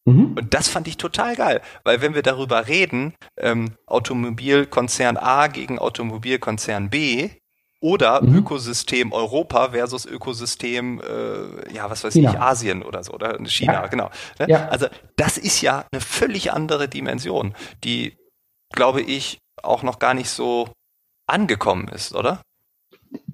Mhm. 0.05 0.33
Und 0.37 0.53
das 0.53 0.67
fand 0.67 0.87
ich 0.87 0.97
total 0.97 1.35
geil, 1.35 1.61
weil 1.83 2.01
wenn 2.01 2.13
wir 2.13 2.23
darüber 2.23 2.67
reden, 2.67 3.13
ähm, 3.37 3.73
Automobilkonzern 3.87 5.17
A 5.17 5.47
gegen 5.47 5.79
Automobilkonzern 5.79 6.89
B 6.89 7.29
oder 7.83 8.23
mhm. 8.23 8.37
Ökosystem 8.37 9.11
Europa 9.11 9.71
versus 9.71 10.05
Ökosystem, 10.05 11.01
äh, 11.01 11.73
ja, 11.73 11.89
was 11.89 12.05
weiß 12.05 12.13
China. 12.13 12.31
ich, 12.31 12.39
Asien 12.39 12.81
oder 12.81 13.03
so, 13.03 13.11
oder 13.11 13.37
China, 13.45 13.73
ja. 13.73 13.87
genau. 13.87 14.09
Ne? 14.39 14.47
Ja. 14.49 14.69
Also 14.69 14.87
das 15.17 15.37
ist 15.37 15.61
ja 15.61 15.85
eine 15.91 15.99
völlig 15.99 16.53
andere 16.53 16.87
Dimension, 16.87 17.53
die, 17.83 18.15
glaube 18.71 19.01
ich, 19.01 19.39
auch 19.61 19.83
noch 19.83 19.99
gar 19.99 20.13
nicht 20.13 20.29
so 20.29 20.69
angekommen 21.27 21.89
ist, 21.89 22.15
oder? 22.15 22.41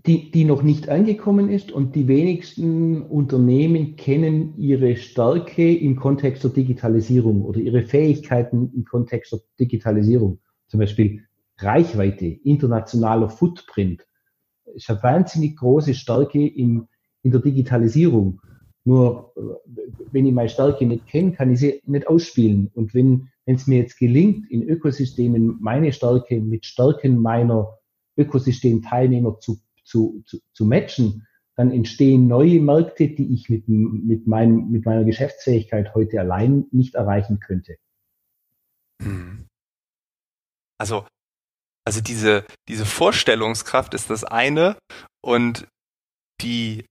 die, 0.06 0.32
die 0.32 0.46
noch 0.46 0.63
nicht 0.63 0.89
angekommen 0.89 1.50
ist 1.50 1.72
und 1.72 1.96
die 1.96 2.08
wenigsten 2.08 3.03
Unternehmen 3.03 3.96
kennen 3.98 4.56
ihre 4.58 4.96
Stärke 4.96 5.75
im 5.75 5.98
Kontext 5.98 6.44
der 6.44 6.51
Digitalisierung 6.51 7.44
oder 7.44 7.60
ihre 7.60 7.84
Fähigkeiten 7.84 8.72
im 8.74 8.86
Kontext 8.86 9.34
der 9.34 9.41
Digitalisierung. 9.60 10.39
Zum 10.68 10.79
Beispiel 10.79 11.24
Reichweite, 11.60 12.25
internationaler 12.25 13.29
Footprint. 13.29 14.08
Ist 14.75 14.89
eine 14.89 15.03
wahnsinnig 15.03 15.57
große 15.57 15.93
Stärke 15.93 16.45
in, 16.45 16.88
in 17.23 17.31
der 17.31 17.41
Digitalisierung. 17.41 18.41
Nur 18.85 19.33
wenn 20.11 20.25
ich 20.25 20.33
meine 20.33 20.49
Stärke 20.49 20.85
nicht 20.85 21.05
kenne, 21.07 21.33
kann 21.33 21.51
ich 21.51 21.59
sie 21.59 21.81
nicht 21.85 22.07
ausspielen. 22.07 22.71
Und 22.73 22.93
wenn 22.93 23.29
wenn 23.45 23.55
es 23.55 23.65
mir 23.65 23.79
jetzt 23.79 23.97
gelingt, 23.97 24.49
in 24.51 24.61
Ökosystemen 24.61 25.57
meine 25.59 25.91
Stärke 25.91 26.39
mit 26.39 26.67
Stärken 26.67 27.17
meiner 27.17 27.79
Ökosystemteilnehmer 28.15 29.39
zu 29.39 29.57
zu, 29.89 30.23
zu, 30.25 30.39
zu 30.53 30.65
matchen, 30.65 31.27
dann 31.55 31.71
entstehen 31.71 32.27
neue 32.27 32.61
Märkte, 32.61 33.09
die 33.09 33.33
ich 33.33 33.49
mit, 33.49 33.67
mit, 33.67 34.27
mein, 34.27 34.69
mit 34.69 34.85
meiner 34.85 35.03
Geschäftsfähigkeit 35.03 35.93
heute 35.95 36.19
allein 36.19 36.67
nicht 36.71 36.95
erreichen 36.95 37.39
könnte. 37.39 37.75
Hm. 39.01 39.47
Also, 40.77 41.05
also 41.86 42.01
diese, 42.01 42.45
diese 42.67 42.86
Vorstellungskraft 42.86 43.93
ist 43.93 44.09
das 44.09 44.24
eine 44.24 44.75
und 45.21 45.67
die, 46.41 46.86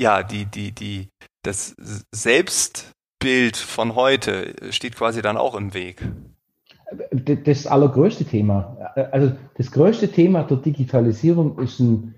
ja, 0.00 0.22
die, 0.22 0.44
die, 0.46 0.72
die, 0.72 1.08
das 1.42 1.74
Selbstbild 2.12 3.56
von 3.56 3.94
heute 3.94 4.54
steht 4.70 4.96
quasi 4.96 5.22
dann 5.22 5.36
auch 5.36 5.54
im 5.54 5.74
Weg 5.74 6.02
das 7.10 7.66
allergrößte 7.66 8.24
Thema. 8.24 8.76
Also 9.10 9.32
das 9.56 9.70
größte 9.70 10.10
Thema 10.10 10.44
der 10.44 10.58
Digitalisierung 10.58 11.58
ist 11.58 11.80
ein, 11.80 12.14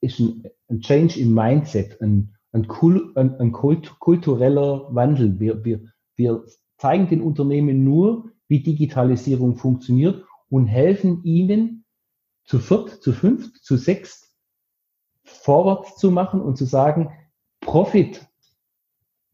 ist 0.00 0.18
ein, 0.18 0.44
Change 0.80 1.18
im 1.20 1.32
Mindset, 1.32 2.00
ein, 2.02 2.34
ein, 2.52 2.66
ein, 3.14 3.34
ein 3.40 3.52
kultureller 3.52 4.86
Wandel. 4.90 5.38
Wir, 5.40 5.64
wir, 5.64 5.80
wir 6.16 6.44
zeigen 6.76 7.08
den 7.08 7.22
Unternehmen 7.22 7.84
nur, 7.84 8.30
wie 8.48 8.60
Digitalisierung 8.60 9.56
funktioniert 9.56 10.24
und 10.50 10.66
helfen 10.66 11.22
ihnen 11.24 11.84
zu 12.44 12.58
viert, 12.58 13.02
zu 13.02 13.12
fünft, 13.12 13.56
zu 13.62 13.76
sechst 13.76 14.34
vorwärts 15.24 15.96
zu 15.96 16.10
machen 16.10 16.40
und 16.40 16.56
zu 16.56 16.64
sagen, 16.64 17.10
Profit 17.60 18.26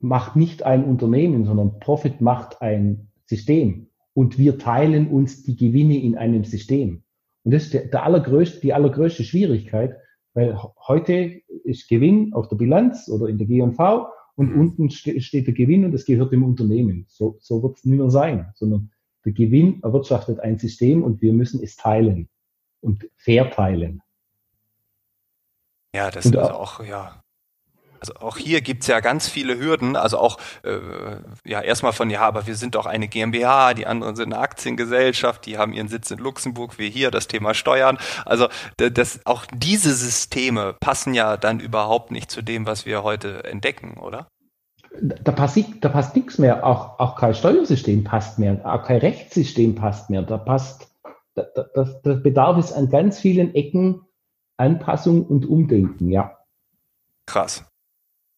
macht 0.01 0.37
nicht 0.37 0.65
ein 0.65 0.85
Unternehmen, 0.85 1.45
sondern 1.45 1.79
Profit 1.79 2.21
macht 2.21 2.61
ein 2.61 3.09
System. 3.27 3.89
Und 4.13 4.39
wir 4.39 4.59
teilen 4.59 5.09
uns 5.09 5.43
die 5.43 5.57
Gewinne 5.57 5.99
in 5.99 6.17
einem 6.17 6.45
System. 6.45 7.05
Und 7.45 7.55
das 7.55 7.65
ist 7.65 7.75
der, 7.75 7.87
der 7.87 8.05
allergrößte, 8.05 8.61
die 8.61 8.73
allergrößte 8.73 9.25
Schwierigkeit, 9.25 9.97
weil 10.35 10.59
heute 10.87 11.41
ist 11.65 11.89
Gewinn 11.89 12.33
auf 12.33 12.49
der 12.49 12.57
Bilanz 12.57 13.09
oder 13.09 13.29
in 13.29 13.39
der 13.39 13.47
G&V 13.47 14.09
und 14.37 14.55
mhm. 14.55 14.61
unten 14.61 14.91
ste 14.91 15.21
steht 15.21 15.47
der 15.47 15.55
Gewinn 15.55 15.85
und 15.85 15.93
das 15.93 16.05
gehört 16.05 16.33
dem 16.33 16.45
Unternehmen. 16.45 17.07
So, 17.09 17.39
so 17.41 17.63
wird 17.63 17.77
es 17.77 17.85
nicht 17.85 17.99
mehr 17.99 18.11
sein, 18.11 18.53
sondern 18.55 18.91
der 19.25 19.33
Gewinn 19.33 19.83
erwirtschaftet 19.83 20.41
ein 20.41 20.59
System 20.59 21.03
und 21.03 21.23
wir 21.23 21.33
müssen 21.33 21.63
es 21.63 21.77
teilen 21.77 22.29
und 22.81 23.09
verteilen. 23.17 24.03
Ja, 25.95 26.11
das 26.11 26.27
und, 26.27 26.35
ist 26.35 26.41
auch, 26.41 26.85
ja, 26.85 27.23
also 28.05 28.17
auch 28.21 28.37
hier 28.37 28.61
gibt's 28.61 28.87
ja 28.87 29.01
ganz 29.01 29.29
viele 29.29 29.59
Hürden, 29.59 29.97
also 29.97 30.19
auch 30.19 30.39
äh, 30.63 30.77
ja 31.45 31.63
erstmal 31.63 31.95
von, 31.95 32.11
ja, 32.11 32.21
aber 32.21 32.47
wir 32.47 32.55
sind 32.55 32.75
doch 32.75 32.85
eine 32.85 33.09
GmbH, 33.09 33.73
die 33.73 33.87
anderen 33.87 34.15
sind 34.15 34.35
eine 34.35 34.43
Aktiengesellschaft, 34.43 35.47
die 35.47 35.57
haben 35.57 35.73
ihren 35.73 35.89
Sitz 35.89 36.11
in 36.11 36.19
Luxemburg, 36.19 36.79
wie 36.79 36.91
hier, 36.91 37.11
das 37.11 37.29
Thema 37.29 37.55
Steuern. 37.55 37.97
Also 38.27 38.49
das, 38.77 39.21
auch 39.25 39.47
diese 39.55 39.95
Systeme 39.95 40.77
passen 40.81 41.15
ja 41.15 41.39
dann 41.39 41.61
überhaupt 41.61 42.11
nicht 42.11 42.31
zu 42.31 42.43
dem, 42.43 42.67
was 42.67 42.85
wir 42.85 43.05
heute 43.05 43.45
entdecken, 43.45 43.97
oder? 43.97 44.29
Da 45.01 45.33
passt, 45.33 45.59
da 45.81 45.89
passt 45.89 46.15
nichts 46.15 46.39
mehr, 46.39 46.65
auch, 46.65 46.99
auch 47.01 47.17
kein 47.17 47.35
Steuersystem 47.35 48.05
passt 48.05 48.39
mehr, 48.39 48.61
auch 48.65 48.85
kein 48.85 48.99
Rechtssystem 48.99 49.75
passt 49.75 50.09
mehr, 50.09 50.23
da 50.23 50.39
passt, 50.39 50.89
da, 51.35 51.47
da, 51.75 51.85
da 52.03 52.15
bedarf 52.15 52.59
es 52.59 52.73
an 52.73 52.91
ganz 52.91 53.19
vielen 53.19 53.55
Ecken 53.55 54.03
Anpassung 54.57 55.27
und 55.27 55.47
Umdenken, 55.47 56.11
ja. 56.11 56.39
Krass. 57.27 57.65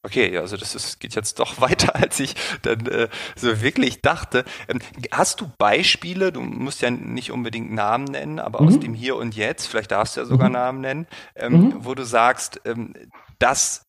Okay, 0.07 0.39
also 0.39 0.57
das 0.57 0.77
ist, 0.77 1.01
geht 1.01 1.17
jetzt 1.17 1.41
doch 1.41 1.61
weiter, 1.61 1.97
als 1.97 2.21
ich 2.21 2.35
dann 2.63 2.87
äh, 2.87 3.09
so 3.35 3.61
wirklich 3.61 4.03
dachte. 4.03 4.45
Ähm, 4.69 4.79
hast 5.11 5.41
du 5.41 5.51
Beispiele, 5.59 6.31
du 6.31 6.41
musst 6.41 6.81
ja 6.81 6.91
nicht 6.91 7.33
unbedingt 7.33 7.73
Namen 7.73 8.05
nennen, 8.05 8.39
aber 8.39 8.63
mhm. 8.63 8.69
aus 8.69 8.81
dem 8.81 8.95
Hier 8.95 9.17
und 9.17 9.35
Jetzt, 9.35 9.67
vielleicht 9.67 9.91
darfst 9.91 10.17
du 10.17 10.21
ja 10.21 10.27
sogar 10.27 10.49
mhm. 10.49 10.55
Namen 10.55 10.81
nennen, 10.81 11.07
ähm, 11.35 11.53
mhm. 11.53 11.75
wo 11.85 11.95
du 11.95 12.05
sagst, 12.05 12.61
ähm, 12.65 12.95
das 13.41 13.86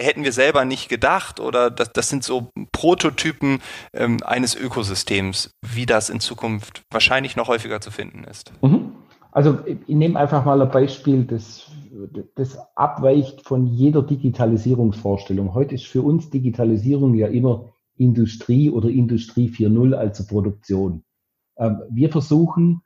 hätten 0.00 0.24
wir 0.24 0.32
selber 0.32 0.64
nicht 0.64 0.88
gedacht 0.88 1.40
oder 1.40 1.70
das, 1.70 1.92
das 1.92 2.08
sind 2.08 2.24
so 2.24 2.50
Prototypen 2.72 3.60
ähm, 3.92 4.18
eines 4.24 4.54
Ökosystems, 4.54 5.50
wie 5.62 5.86
das 5.86 6.10
in 6.10 6.20
Zukunft 6.20 6.82
wahrscheinlich 6.90 7.36
noch 7.36 7.48
häufiger 7.48 7.80
zu 7.80 7.90
finden 7.90 8.24
ist. 8.24 8.52
Mhm. 8.62 8.92
Also 9.32 9.58
ich 9.64 9.94
nehme 9.94 10.18
einfach 10.18 10.44
mal 10.44 10.60
ein 10.60 10.70
Beispiel, 10.70 11.24
das 11.24 11.70
das 12.34 12.58
abweicht 12.76 13.46
von 13.46 13.66
jeder 13.66 14.02
Digitalisierungsvorstellung. 14.02 15.54
Heute 15.54 15.74
ist 15.74 15.86
für 15.86 16.02
uns 16.02 16.30
Digitalisierung 16.30 17.14
ja 17.14 17.26
immer 17.28 17.72
Industrie 17.96 18.70
oder 18.70 18.88
Industrie 18.88 19.48
4.0 19.48 19.94
als 19.94 20.26
Produktion. 20.26 21.02
Ähm, 21.56 21.82
wir 21.90 22.10
versuchen 22.10 22.82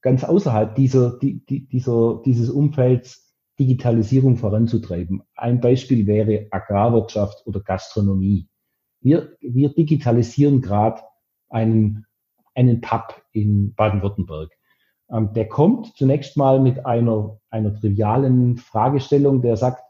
ganz 0.00 0.24
außerhalb 0.24 0.74
dieser, 0.74 1.18
dieser, 1.18 2.22
dieses 2.24 2.50
Umfelds 2.50 3.21
Digitalisierung 3.62 4.38
voranzutreiben. 4.38 5.22
Ein 5.36 5.60
Beispiel 5.60 6.08
wäre 6.08 6.48
Agrarwirtschaft 6.50 7.46
oder 7.46 7.60
Gastronomie. 7.60 8.48
Wir, 9.00 9.36
wir 9.40 9.68
digitalisieren 9.68 10.60
gerade 10.60 11.00
einen, 11.48 12.04
einen 12.56 12.80
Pub 12.80 13.22
in 13.30 13.72
Baden-Württemberg. 13.74 14.50
Ähm, 15.12 15.32
der 15.32 15.48
kommt 15.48 15.94
zunächst 15.96 16.36
mal 16.36 16.58
mit 16.58 16.84
einer, 16.84 17.38
einer 17.50 17.72
trivialen 17.72 18.56
Fragestellung, 18.56 19.42
der 19.42 19.56
sagt, 19.56 19.84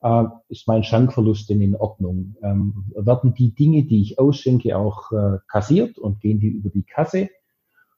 äh, 0.00 0.24
ist 0.48 0.66
mein 0.66 0.84
Schankverlust 0.84 1.50
denn 1.50 1.60
in 1.60 1.76
Ordnung? 1.76 2.34
Ähm, 2.42 2.86
werden 2.96 3.34
die 3.34 3.54
Dinge, 3.54 3.82
die 3.84 4.00
ich 4.00 4.18
ausschenke, 4.18 4.74
auch 4.78 5.12
äh, 5.12 5.36
kassiert 5.48 5.98
und 5.98 6.20
gehen 6.20 6.40
die 6.40 6.48
über 6.48 6.70
die 6.70 6.84
Kasse? 6.84 7.28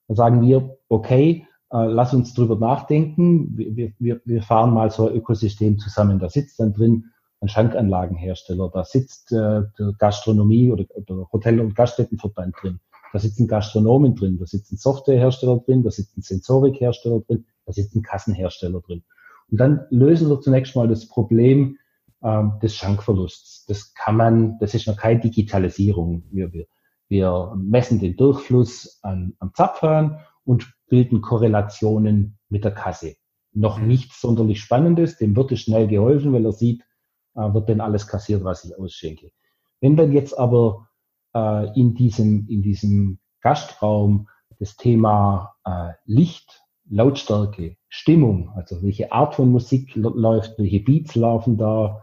Dann 0.09 0.17
sagen 0.17 0.43
wir, 0.43 0.77
okay, 0.89 1.47
lass 1.71 2.15
uns 2.15 2.35
drüber 2.35 2.57
nachdenken. 2.57 3.57
Wir, 3.57 3.93
wir, 3.99 4.21
wir 4.25 4.43
fahren 4.43 4.75
mal 4.75 4.91
so 4.91 5.09
ein 5.09 5.17
Ökosystem 5.17 5.79
zusammen. 5.79 6.19
Da 6.19 6.29
sitzt 6.29 6.59
dann 6.61 6.73
drin 6.73 7.05
ein 7.41 7.49
Schankanlagenhersteller, 7.49 8.71
da 8.73 8.85
sitzt 8.85 9.33
äh, 9.33 9.63
der 9.79 9.95
Gastronomie 9.99 10.71
oder 10.71 10.85
der 10.85 11.27
Hotel- 11.33 11.61
und 11.61 11.75
Gaststättenverband 11.75 12.55
drin. 12.61 12.81
Da 13.13 13.19
sitzen 13.19 13.49
Gastronomen 13.49 14.15
drin, 14.15 14.39
da 14.39 14.47
sitzen 14.47 14.77
Softwarehersteller 14.77 15.59
drin, 15.61 15.83
da 15.83 15.91
sitzen 15.91 16.23
Sensorikhersteller 16.23 17.21
drin, 17.21 17.47
da 17.67 17.73
sitzen 17.73 18.03
Kassenhersteller 18.03 18.81
drin. 18.83 19.03
Und 19.51 19.59
dann 19.59 19.87
lösen 19.91 20.29
wir 20.29 20.41
zunächst 20.41 20.77
mal 20.77 20.87
das 20.87 21.09
Problem 21.09 21.79
ähm, 22.23 22.53
des 22.63 22.77
Schankverlusts. 22.77 23.65
Das 23.67 23.95
kann 23.95 24.17
man, 24.17 24.59
das 24.59 24.75
ist 24.75 24.87
noch 24.87 24.97
keine 24.97 25.21
Digitalisierung. 25.21 26.23
Wir, 26.31 26.53
wir, 26.53 26.67
wir 27.09 27.55
messen 27.57 27.99
den 27.99 28.17
Durchfluss 28.17 29.01
an, 29.03 29.35
am 29.39 29.53
Zapfhahn 29.55 30.21
und 30.45 30.73
bilden 30.91 31.23
Korrelationen 31.23 32.39
mit 32.51 32.65
der 32.65 32.73
Kasse. 32.73 33.15
Noch 33.53 33.79
mhm. 33.79 33.89
nichts 33.89 34.21
sonderlich 34.21 34.61
Spannendes, 34.61 35.17
dem 35.17 35.35
wird 35.35 35.53
es 35.53 35.61
schnell 35.61 35.89
geholfen, 35.89 36.35
weil 36.35 36.45
er 36.45 36.53
sieht, 36.53 36.83
äh, 37.35 37.55
wird 37.55 37.71
denn 37.71 37.81
alles 37.81 38.07
kassiert, 38.07 38.45
was 38.45 38.65
ich 38.65 38.79
ausschenke. 38.79 39.31
Wenn 39.81 39.97
wir 39.97 40.09
jetzt 40.09 40.39
aber 40.39 40.89
äh, 41.35 41.79
in, 41.79 41.95
diesem, 41.95 42.47
in 42.49 42.61
diesem 42.61 43.19
Gastraum 43.41 44.29
das 44.59 44.77
Thema 44.77 45.55
äh, 45.65 45.93
Licht, 46.05 46.61
Lautstärke, 46.91 47.77
Stimmung, 47.89 48.51
also 48.51 48.83
welche 48.83 49.13
Art 49.13 49.37
von 49.37 49.51
Musik 49.51 49.95
läuft, 49.95 50.59
welche 50.59 50.81
Beats 50.81 51.15
laufen 51.15 51.57
da 51.57 52.03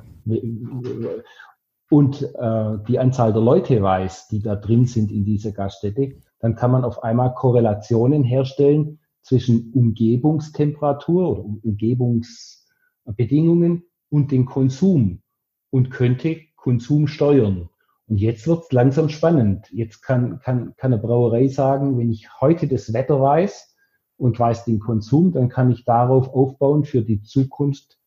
und 1.90 2.22
äh, 2.22 2.78
die 2.88 3.00
Anzahl 3.00 3.34
der 3.34 3.42
Leute 3.42 3.82
weiß, 3.82 4.28
die 4.30 4.42
da 4.42 4.56
drin 4.56 4.86
sind 4.86 5.12
in 5.12 5.24
dieser 5.26 5.52
Gaststätte, 5.52 6.16
dann 6.40 6.56
kann 6.56 6.72
man 6.72 6.84
auf 6.84 7.04
einmal 7.04 7.34
Korrelationen 7.34 8.24
herstellen 8.24 9.00
zwischen 9.22 9.72
Umgebungstemperatur 9.74 11.30
oder 11.30 11.44
Umgebungsbedingungen 11.44 13.84
und 14.10 14.32
dem 14.32 14.46
Konsum 14.46 15.22
und 15.70 15.92
könnte 15.92 16.38
Konsum 16.56 17.08
steuern. 17.08 17.70
Und 18.08 18.18
jetzt 18.18 18.48
wird 18.48 18.64
es 18.64 18.72
langsam 18.72 19.10
spannend. 19.10 19.70
Jetzt 19.72 20.02
kann, 20.02 20.40
kann, 20.40 20.74
kann 20.78 20.94
eine 20.94 21.02
Brauerei 21.02 21.50
sagen, 21.50 21.98
wenn 21.98 22.10
ich 22.10 22.30
heute 22.40 22.68
das 22.68 22.94
Wetter 22.94 23.22
weiß 23.22 23.76
und 24.16 24.40
weiß 24.40 24.64
den 24.66 24.80
Konsum, 24.80 25.34
dann 25.34 25.50
kann 25.50 25.72
ich 25.72 25.84
darauf 25.84 26.34
aufbauen 26.34 26.86
für 26.86 27.02
die 27.02 27.22
Zukunft 27.22 28.00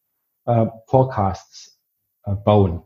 äh, 0.46 0.66
Forecasts 0.86 1.78
äh, 2.24 2.34
bauen. 2.34 2.82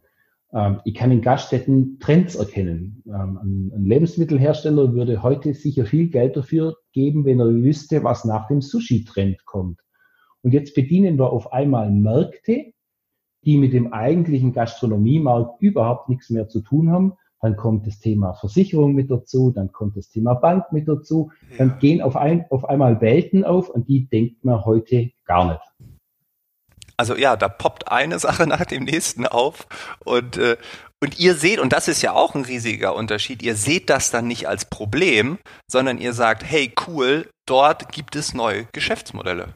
Ähm, 0.54 0.80
ich 0.84 0.94
kann 0.94 1.11
in 1.11 1.20
Gaststätten 1.20 1.99
Trends 1.99 2.37
erkennen. 2.37 3.02
Ähm, 3.06 3.70
ein, 3.75 3.84
Lebensmittelhersteller 3.84 4.94
würde 4.94 5.23
heute 5.23 5.52
sicher 5.52 5.84
viel 5.84 6.08
Geld 6.08 6.37
dafür 6.37 6.76
geben, 6.92 7.25
wenn 7.25 7.40
er 7.40 7.49
wüsste, 7.49 8.04
was 8.04 8.25
nach 8.25 8.46
dem 8.46 8.61
Sushi-Trend 8.62 9.44
kommt. 9.44 9.80
Und 10.42 10.52
jetzt 10.52 10.75
bedienen 10.75 11.18
wir 11.18 11.32
auf 11.32 11.52
einmal 11.52 11.90
Märkte, 11.90 12.73
die 13.44 13.58
mit 13.58 13.73
dem 13.73 13.92
eigentlichen 13.92 14.52
Gastronomiemarkt 14.52 15.61
überhaupt 15.61 16.08
nichts 16.08 16.30
mehr 16.30 16.49
zu 16.49 16.61
tun 16.61 16.90
haben. 16.90 17.14
Dann 17.40 17.56
kommt 17.56 17.87
das 17.87 17.99
Thema 17.99 18.32
Versicherung 18.32 18.94
mit 18.94 19.11
dazu, 19.11 19.50
dann 19.50 19.70
kommt 19.70 19.99
das 19.99 20.08
Thema 20.08 20.34
Bank 20.34 20.73
mit 20.73 20.88
dazu. 20.88 21.30
Dann 21.58 21.78
gehen 21.78 22.00
auf, 22.00 22.16
ein, 22.16 22.46
auf 22.50 22.64
einmal 22.64 23.02
Welten 23.02 23.44
auf, 23.44 23.75
an 23.75 23.84
die 23.84 24.08
denkt 24.08 24.44
man 24.44 24.64
heute 24.64 25.11
gar 25.26 25.46
nicht. 25.46 25.93
Also 26.96 27.16
ja, 27.16 27.36
da 27.36 27.48
poppt 27.48 27.90
eine 27.90 28.18
Sache 28.26 28.46
nach 28.46 28.64
dem 28.64 28.84
nächsten 28.84 29.26
auf 29.26 29.66
und 30.04 30.36
äh, 30.36 30.56
und 31.02 31.18
ihr 31.18 31.34
seht, 31.34 31.58
und 31.58 31.74
das 31.74 31.86
ist 31.86 32.00
ja 32.00 32.14
auch 32.14 32.34
ein 32.34 32.46
riesiger 32.46 32.94
Unterschied, 32.94 33.42
ihr 33.42 33.56
seht 33.56 33.90
das 33.90 34.10
dann 34.10 34.26
nicht 34.26 34.48
als 34.48 34.64
Problem, 34.64 35.38
sondern 35.70 35.98
ihr 35.98 36.14
sagt, 36.14 36.42
hey, 36.42 36.72
cool, 36.86 37.28
dort 37.44 37.92
gibt 37.92 38.16
es 38.16 38.32
neue 38.32 38.64
Geschäftsmodelle. 38.72 39.48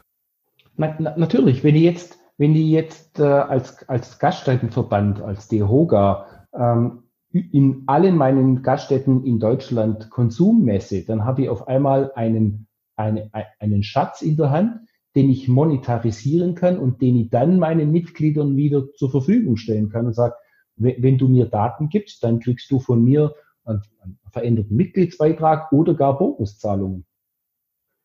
Na, 0.76 0.94
na, 0.98 1.16
natürlich, 1.16 1.64
wenn 1.64 1.74
ihr 1.74 1.90
jetzt 1.90 2.18
wenn 2.38 2.54
die 2.54 2.70
jetzt 2.70 3.18
äh, 3.18 3.24
als, 3.24 3.86
als 3.88 4.18
Gaststättenverband, 4.18 5.20
als 5.20 5.48
DEHOGA, 5.48 6.26
ähm, 6.54 7.02
in 7.30 7.82
allen 7.86 8.16
meinen 8.16 8.62
Gaststätten 8.62 9.24
in 9.24 9.38
Deutschland 9.38 10.08
Konsum 10.08 10.64
messe, 10.64 11.04
dann 11.04 11.24
habe 11.24 11.42
ich 11.42 11.48
auf 11.50 11.68
einmal 11.68 12.12
einen, 12.14 12.68
eine, 12.96 13.30
einen 13.58 13.82
Schatz 13.82 14.22
in 14.22 14.36
der 14.36 14.50
Hand, 14.50 14.80
den 15.18 15.30
ich 15.30 15.48
monetarisieren 15.48 16.54
kann 16.54 16.78
und 16.78 17.02
den 17.02 17.16
ich 17.16 17.28
dann 17.28 17.58
meinen 17.58 17.90
Mitgliedern 17.90 18.56
wieder 18.56 18.92
zur 18.92 19.10
Verfügung 19.10 19.56
stellen 19.56 19.88
kann 19.88 20.06
und 20.06 20.14
sage, 20.14 20.34
wenn 20.76 21.18
du 21.18 21.26
mir 21.26 21.46
Daten 21.46 21.88
gibst, 21.88 22.22
dann 22.22 22.38
kriegst 22.38 22.70
du 22.70 22.78
von 22.78 23.02
mir 23.02 23.34
einen, 23.64 23.82
einen 24.00 24.20
veränderten 24.30 24.76
Mitgliedsbeitrag 24.76 25.72
oder 25.72 25.94
gar 25.94 26.16
Bonuszahlungen. 26.18 27.04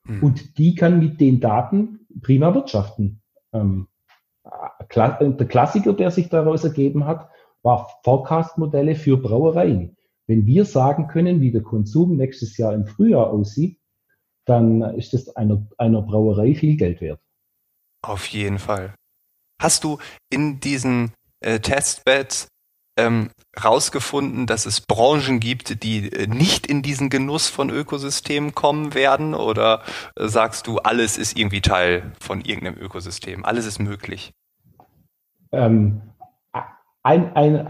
Hm. 0.07 0.23
Und 0.23 0.57
die 0.57 0.73
kann 0.73 0.97
mit 0.97 1.21
den 1.21 1.39
Daten 1.39 1.99
prima 2.23 2.55
wirtschaften. 2.55 3.21
Ähm, 3.51 3.89
der 4.43 5.47
Klassiker, 5.47 5.93
der 5.93 6.09
sich 6.09 6.29
daraus 6.29 6.63
ergeben 6.63 7.05
hat, 7.05 7.29
war 7.61 7.89
Forecast-Modelle 8.03 8.95
für 8.95 9.17
Brauereien. 9.17 9.97
Wenn 10.25 10.47
wir 10.47 10.65
sagen 10.65 11.05
können, 11.05 11.41
wie 11.41 11.51
der 11.51 11.61
Konsum 11.61 12.17
nächstes 12.17 12.57
Jahr 12.57 12.73
im 12.73 12.87
Frühjahr 12.87 13.29
aussieht, 13.29 13.77
dann 14.45 14.81
ist 14.97 15.13
es 15.13 15.35
einer, 15.35 15.65
einer 15.77 16.01
Brauerei 16.01 16.55
viel 16.55 16.75
Geld 16.77 17.01
wert. 17.01 17.19
Auf 18.01 18.25
jeden 18.27 18.59
Fall. 18.59 18.95
Hast 19.61 19.83
du 19.83 19.97
in 20.29 20.59
diesen 20.59 21.13
äh, 21.39 21.59
Testbeds 21.59 22.47
ähm, 22.97 23.31
rausgefunden, 23.63 24.45
dass 24.45 24.65
es 24.65 24.81
Branchen 24.81 25.39
gibt, 25.39 25.83
die 25.83 26.11
äh, 26.11 26.27
nicht 26.27 26.67
in 26.67 26.81
diesen 26.81 27.09
Genuss 27.09 27.47
von 27.47 27.69
Ökosystemen 27.69 28.53
kommen 28.53 28.93
werden? 28.93 29.33
Oder 29.33 29.83
äh, 30.15 30.27
sagst 30.27 30.67
du, 30.67 30.79
alles 30.79 31.17
ist 31.17 31.37
irgendwie 31.37 31.61
Teil 31.61 32.11
von 32.19 32.41
irgendeinem 32.41 32.77
Ökosystem? 32.77 33.45
Alles 33.45 33.65
ist 33.65 33.79
möglich? 33.79 34.33
Ähm, 35.51 36.01
ein, 37.03 37.33
ein, 37.35 37.67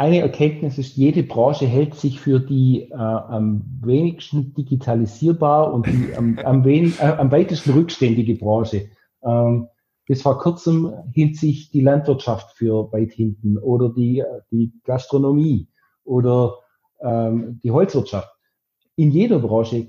eine 0.00 0.20
Erkenntnis 0.20 0.78
ist, 0.78 0.96
jede 0.96 1.22
Branche 1.22 1.66
hält 1.66 1.94
sich 1.94 2.20
für 2.20 2.40
die 2.40 2.88
äh, 2.90 2.94
am 2.94 3.66
wenigsten 3.82 4.54
digitalisierbar 4.54 5.74
und 5.74 5.86
die 5.86 6.14
am, 6.16 6.38
am, 6.38 6.64
wenig, 6.64 6.98
äh, 7.00 7.16
am 7.18 7.30
weitesten 7.30 7.72
rückständige 7.72 8.34
Branche. 8.36 8.88
Ähm, 9.22 9.68
bis 10.06 10.22
vor 10.22 10.38
kurzem 10.38 10.90
hielt 11.12 11.36
sich 11.36 11.70
die 11.70 11.82
Landwirtschaft 11.82 12.56
für 12.56 12.90
weit 12.94 13.12
hinten 13.12 13.58
oder 13.58 13.90
die, 13.90 14.24
die 14.50 14.72
Gastronomie 14.84 15.68
oder 16.04 16.54
ähm, 17.02 17.60
die 17.62 17.70
Holzwirtschaft. 17.70 18.30
In 18.96 19.10
jeder 19.10 19.38
Branche 19.38 19.86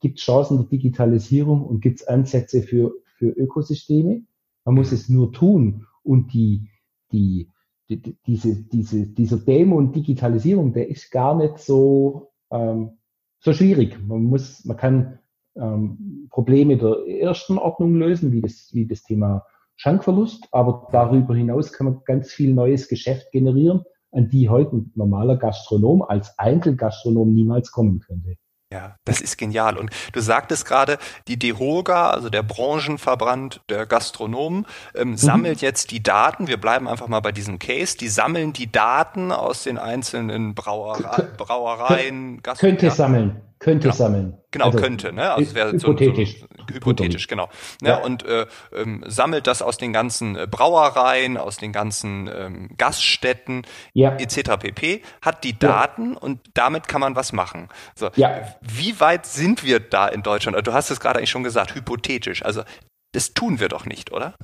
gibt 0.00 0.18
es 0.18 0.24
Chancen 0.24 0.58
der 0.58 0.66
Digitalisierung 0.66 1.64
und 1.64 1.80
gibt 1.80 2.00
es 2.00 2.08
Ansätze 2.08 2.60
für, 2.60 2.92
für 3.18 3.28
Ökosysteme. 3.28 4.24
Man 4.64 4.74
muss 4.74 4.90
es 4.90 5.08
nur 5.08 5.32
tun. 5.32 5.86
Und 6.02 6.34
die, 6.34 6.68
die, 7.12 7.48
die 7.88 8.16
diese, 8.26 8.62
diese, 8.64 9.06
dieser 9.06 9.38
Dämon 9.38 9.92
Digitalisierung, 9.92 10.72
der 10.72 10.88
ist 10.88 11.10
gar 11.10 11.36
nicht 11.36 11.58
so, 11.58 12.32
ähm, 12.50 12.98
so 13.40 13.52
schwierig. 13.52 13.98
Man 14.06 14.24
muss, 14.24 14.64
man 14.64 14.76
kann 14.76 15.18
ähm, 15.56 16.28
Probleme 16.30 16.76
der 16.76 17.06
ersten 17.06 17.58
Ordnung 17.58 17.94
lösen, 17.96 18.32
wie 18.32 18.40
das, 18.40 18.70
wie 18.72 18.86
das 18.86 19.02
Thema 19.02 19.44
Schankverlust, 19.76 20.48
aber 20.52 20.88
darüber 20.92 21.34
hinaus 21.34 21.72
kann 21.72 21.86
man 21.86 22.00
ganz 22.04 22.32
viel 22.32 22.54
neues 22.54 22.88
Geschäft 22.88 23.32
generieren, 23.32 23.82
an 24.12 24.28
die 24.28 24.48
heute 24.48 24.76
ein 24.76 24.92
normaler 24.94 25.36
Gastronom 25.36 26.02
als 26.02 26.38
Einzelgastronom 26.38 27.32
niemals 27.32 27.72
kommen 27.72 28.00
könnte. 28.00 28.36
Ja, 28.74 28.96
das 29.04 29.20
ist 29.20 29.38
genial. 29.38 29.76
Und 29.76 29.90
du 30.12 30.20
sagtest 30.20 30.66
gerade, 30.66 30.98
die 31.28 31.38
DEHOGA, 31.38 32.10
also 32.10 32.28
der 32.28 32.42
Branchenverband 32.42 33.60
der 33.68 33.86
Gastronomen, 33.86 34.66
ähm, 34.96 35.10
mhm. 35.10 35.16
sammelt 35.16 35.60
jetzt 35.60 35.92
die 35.92 36.02
Daten. 36.02 36.48
Wir 36.48 36.56
bleiben 36.56 36.88
einfach 36.88 37.06
mal 37.06 37.20
bei 37.20 37.30
diesem 37.30 37.60
Case. 37.60 37.96
Die 37.96 38.08
sammeln 38.08 38.52
die 38.52 38.72
Daten 38.72 39.30
aus 39.30 39.62
den 39.62 39.78
einzelnen 39.78 40.56
Brauere 40.56 41.30
Brauereien. 41.36 42.42
Gastronomen. 42.42 42.78
Könnte 42.78 42.96
sammeln 42.96 43.40
könnte 43.64 43.84
genau. 43.84 43.94
sammeln. 43.94 44.38
Genau, 44.50 44.66
also, 44.66 44.78
könnte, 44.78 45.10
ne? 45.10 45.32
Also 45.32 45.48
es 45.48 45.54
wäre 45.54 45.72
hypothetisch. 45.72 46.38
So, 46.38 46.46
so, 46.46 46.74
hypothetisch, 46.74 47.28
genau. 47.28 47.48
Ne? 47.80 47.88
Ja. 47.88 47.96
Und 48.04 48.22
äh, 48.26 48.44
ähm, 48.76 49.02
sammelt 49.06 49.46
das 49.46 49.62
aus 49.62 49.78
den 49.78 49.94
ganzen 49.94 50.36
äh, 50.36 50.46
Brauereien, 50.46 51.38
aus 51.38 51.56
den 51.56 51.72
ganzen 51.72 52.28
ähm, 52.28 52.68
Gaststätten 52.76 53.62
ja. 53.94 54.16
etc. 54.16 54.58
pp. 54.60 55.00
Hat 55.22 55.44
die 55.44 55.58
Daten 55.58 56.12
ja. 56.12 56.18
und 56.18 56.40
damit 56.52 56.88
kann 56.88 57.00
man 57.00 57.16
was 57.16 57.32
machen. 57.32 57.70
So, 57.94 58.10
ja. 58.16 58.42
Wie 58.60 59.00
weit 59.00 59.24
sind 59.24 59.64
wir 59.64 59.80
da 59.80 60.08
in 60.08 60.22
Deutschland? 60.22 60.66
Du 60.66 60.74
hast 60.74 60.90
es 60.90 61.00
gerade 61.00 61.18
eigentlich 61.18 61.30
schon 61.30 61.42
gesagt, 61.42 61.74
hypothetisch. 61.74 62.44
Also 62.44 62.64
das 63.12 63.32
tun 63.32 63.60
wir 63.60 63.68
doch 63.68 63.86
nicht, 63.86 64.12
oder? 64.12 64.34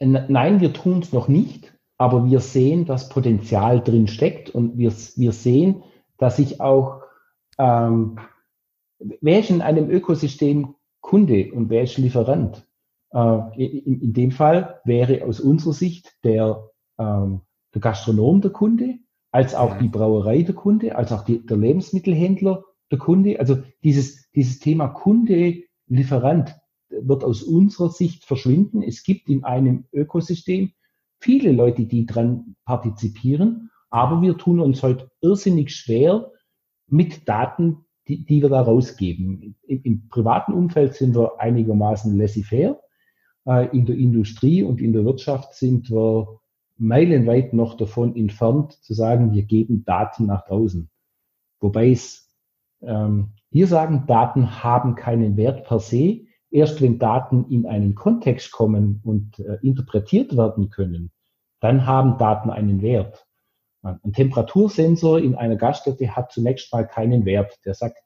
Nein, 0.00 0.60
wir 0.60 0.72
tun 0.72 0.98
es 0.98 1.12
noch 1.12 1.28
nicht, 1.28 1.72
aber 1.98 2.24
wir 2.26 2.40
sehen, 2.40 2.84
dass 2.84 3.10
Potenzial 3.10 3.80
drin 3.80 4.08
steckt 4.08 4.50
und 4.50 4.76
wir, 4.76 4.92
wir 5.14 5.30
sehen, 5.30 5.84
dass 6.18 6.36
sich 6.36 6.60
auch 6.60 7.02
ähm, 7.60 8.18
wer 9.20 9.40
ist 9.40 9.50
in 9.50 9.62
einem 9.62 9.90
Ökosystem 9.90 10.74
Kunde 11.00 11.52
und 11.52 11.70
wer 11.70 11.82
ist 11.82 11.98
Lieferant? 11.98 12.66
Äh, 13.12 13.64
in, 13.64 14.00
in, 14.00 14.12
dem 14.12 14.30
Fall 14.30 14.80
wäre 14.84 15.24
aus 15.24 15.40
unserer 15.40 15.72
Sicht 15.72 16.12
der, 16.24 16.70
ähm, 16.98 17.40
der 17.74 17.80
Gastronom 17.80 18.40
der 18.40 18.50
Kunde, 18.50 18.98
als 19.32 19.54
auch 19.54 19.78
die 19.78 19.88
Brauerei 19.88 20.42
der 20.42 20.54
Kunde, 20.54 20.96
als 20.96 21.12
auch 21.12 21.24
die, 21.24 21.44
der 21.44 21.56
Lebensmittelhändler 21.56 22.64
der 22.90 22.98
Kunde. 22.98 23.38
Also 23.40 23.58
dieses, 23.82 24.30
dieses 24.32 24.58
Thema 24.58 24.88
Kunde, 24.88 25.62
Lieferant 25.86 26.56
wird 26.88 27.24
aus 27.24 27.42
unserer 27.42 27.90
Sicht 27.90 28.24
verschwinden. 28.24 28.82
Es 28.82 29.02
gibt 29.02 29.28
in 29.28 29.44
einem 29.44 29.86
Ökosystem 29.92 30.72
viele 31.18 31.52
Leute, 31.52 31.84
die 31.84 32.06
dran 32.06 32.56
partizipieren, 32.64 33.70
aber 33.90 34.22
wir 34.22 34.36
tun 34.36 34.60
uns 34.60 34.82
heute 34.82 35.10
irrsinnig 35.20 35.74
schwer 35.74 36.30
mit 36.86 37.28
Daten, 37.28 37.84
die, 38.10 38.24
die 38.24 38.42
wir 38.42 38.48
da 38.48 38.62
rausgeben. 38.62 39.56
Im, 39.66 39.82
Im, 39.82 40.08
privaten 40.08 40.52
Umfeld 40.52 40.94
sind 40.94 41.14
wir 41.14 41.40
einigermaßen 41.40 42.16
laissez-faire, 42.18 42.80
Äh, 43.46 43.74
in 43.76 43.86
der 43.86 43.96
Industrie 43.96 44.62
und 44.62 44.80
in 44.80 44.92
der 44.92 45.04
Wirtschaft 45.04 45.54
sind 45.54 45.90
wir 45.90 46.40
meilenweit 46.76 47.52
noch 47.52 47.76
davon 47.76 48.16
entfernt 48.16 48.72
zu 48.82 48.94
sagen, 48.94 49.32
wir 49.32 49.42
geben 49.44 49.84
Daten 49.84 50.26
nach 50.26 50.44
draußen. 50.46 50.90
Wobei 51.60 51.90
es 51.90 52.28
ähm, 52.82 53.30
wir 53.50 53.66
sagen, 53.66 54.04
Daten 54.06 54.62
haben 54.62 54.94
keinen 54.94 55.36
Wert 55.36 55.64
per 55.64 55.80
se. 55.80 56.26
Erst 56.50 56.80
wenn 56.80 56.98
Daten 56.98 57.46
in 57.48 57.66
einen 57.66 57.94
Kontext 57.94 58.52
kommen 58.52 59.00
und 59.04 59.38
äh, 59.38 59.58
interpretiert 59.62 60.36
werden 60.36 60.70
können, 60.70 61.10
dann 61.60 61.86
haben 61.86 62.18
Daten 62.18 62.50
einen 62.50 62.82
Wert. 62.82 63.26
Ein 63.82 64.12
Temperatursensor 64.12 65.18
in 65.20 65.34
einer 65.34 65.56
Gaststätte 65.56 66.14
hat 66.14 66.32
zunächst 66.32 66.72
mal 66.72 66.86
keinen 66.86 67.24
Wert. 67.24 67.58
Der 67.64 67.74
sagt, 67.74 67.98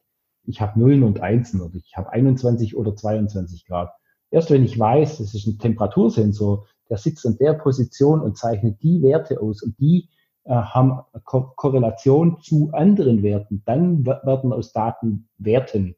ich 0.45 0.61
habe 0.61 0.79
Nullen 0.79 1.03
und 1.03 1.21
Einsen 1.21 1.61
oder 1.61 1.75
ich 1.75 1.97
habe 1.97 2.11
21 2.11 2.77
oder 2.77 2.95
22 2.95 3.67
Grad. 3.67 3.91
Erst 4.31 4.51
wenn 4.51 4.65
ich 4.65 4.79
weiß, 4.79 5.19
das 5.19 5.35
ist 5.35 5.47
ein 5.47 5.59
Temperatursensor, 5.59 6.67
der 6.89 6.99
sitzt 6.99 7.25
in 7.25 7.39
der 7.39 7.55
Position 7.55 8.21
und 8.21 8.37
zeichnet 8.37 8.83
die 8.83 9.03
Werte 9.03 9.41
aus 9.41 9.63
und 9.63 9.79
die 9.79 10.11
äh, 10.45 10.53
haben 10.53 11.01
Ko 11.25 11.53
Korrelation 11.57 12.41
zu 12.41 12.71
anderen 12.73 13.23
Werten, 13.23 13.63
dann 13.65 14.05
werden 14.05 14.53
aus 14.53 14.73
Daten 14.73 15.29
Werten. 15.39 15.97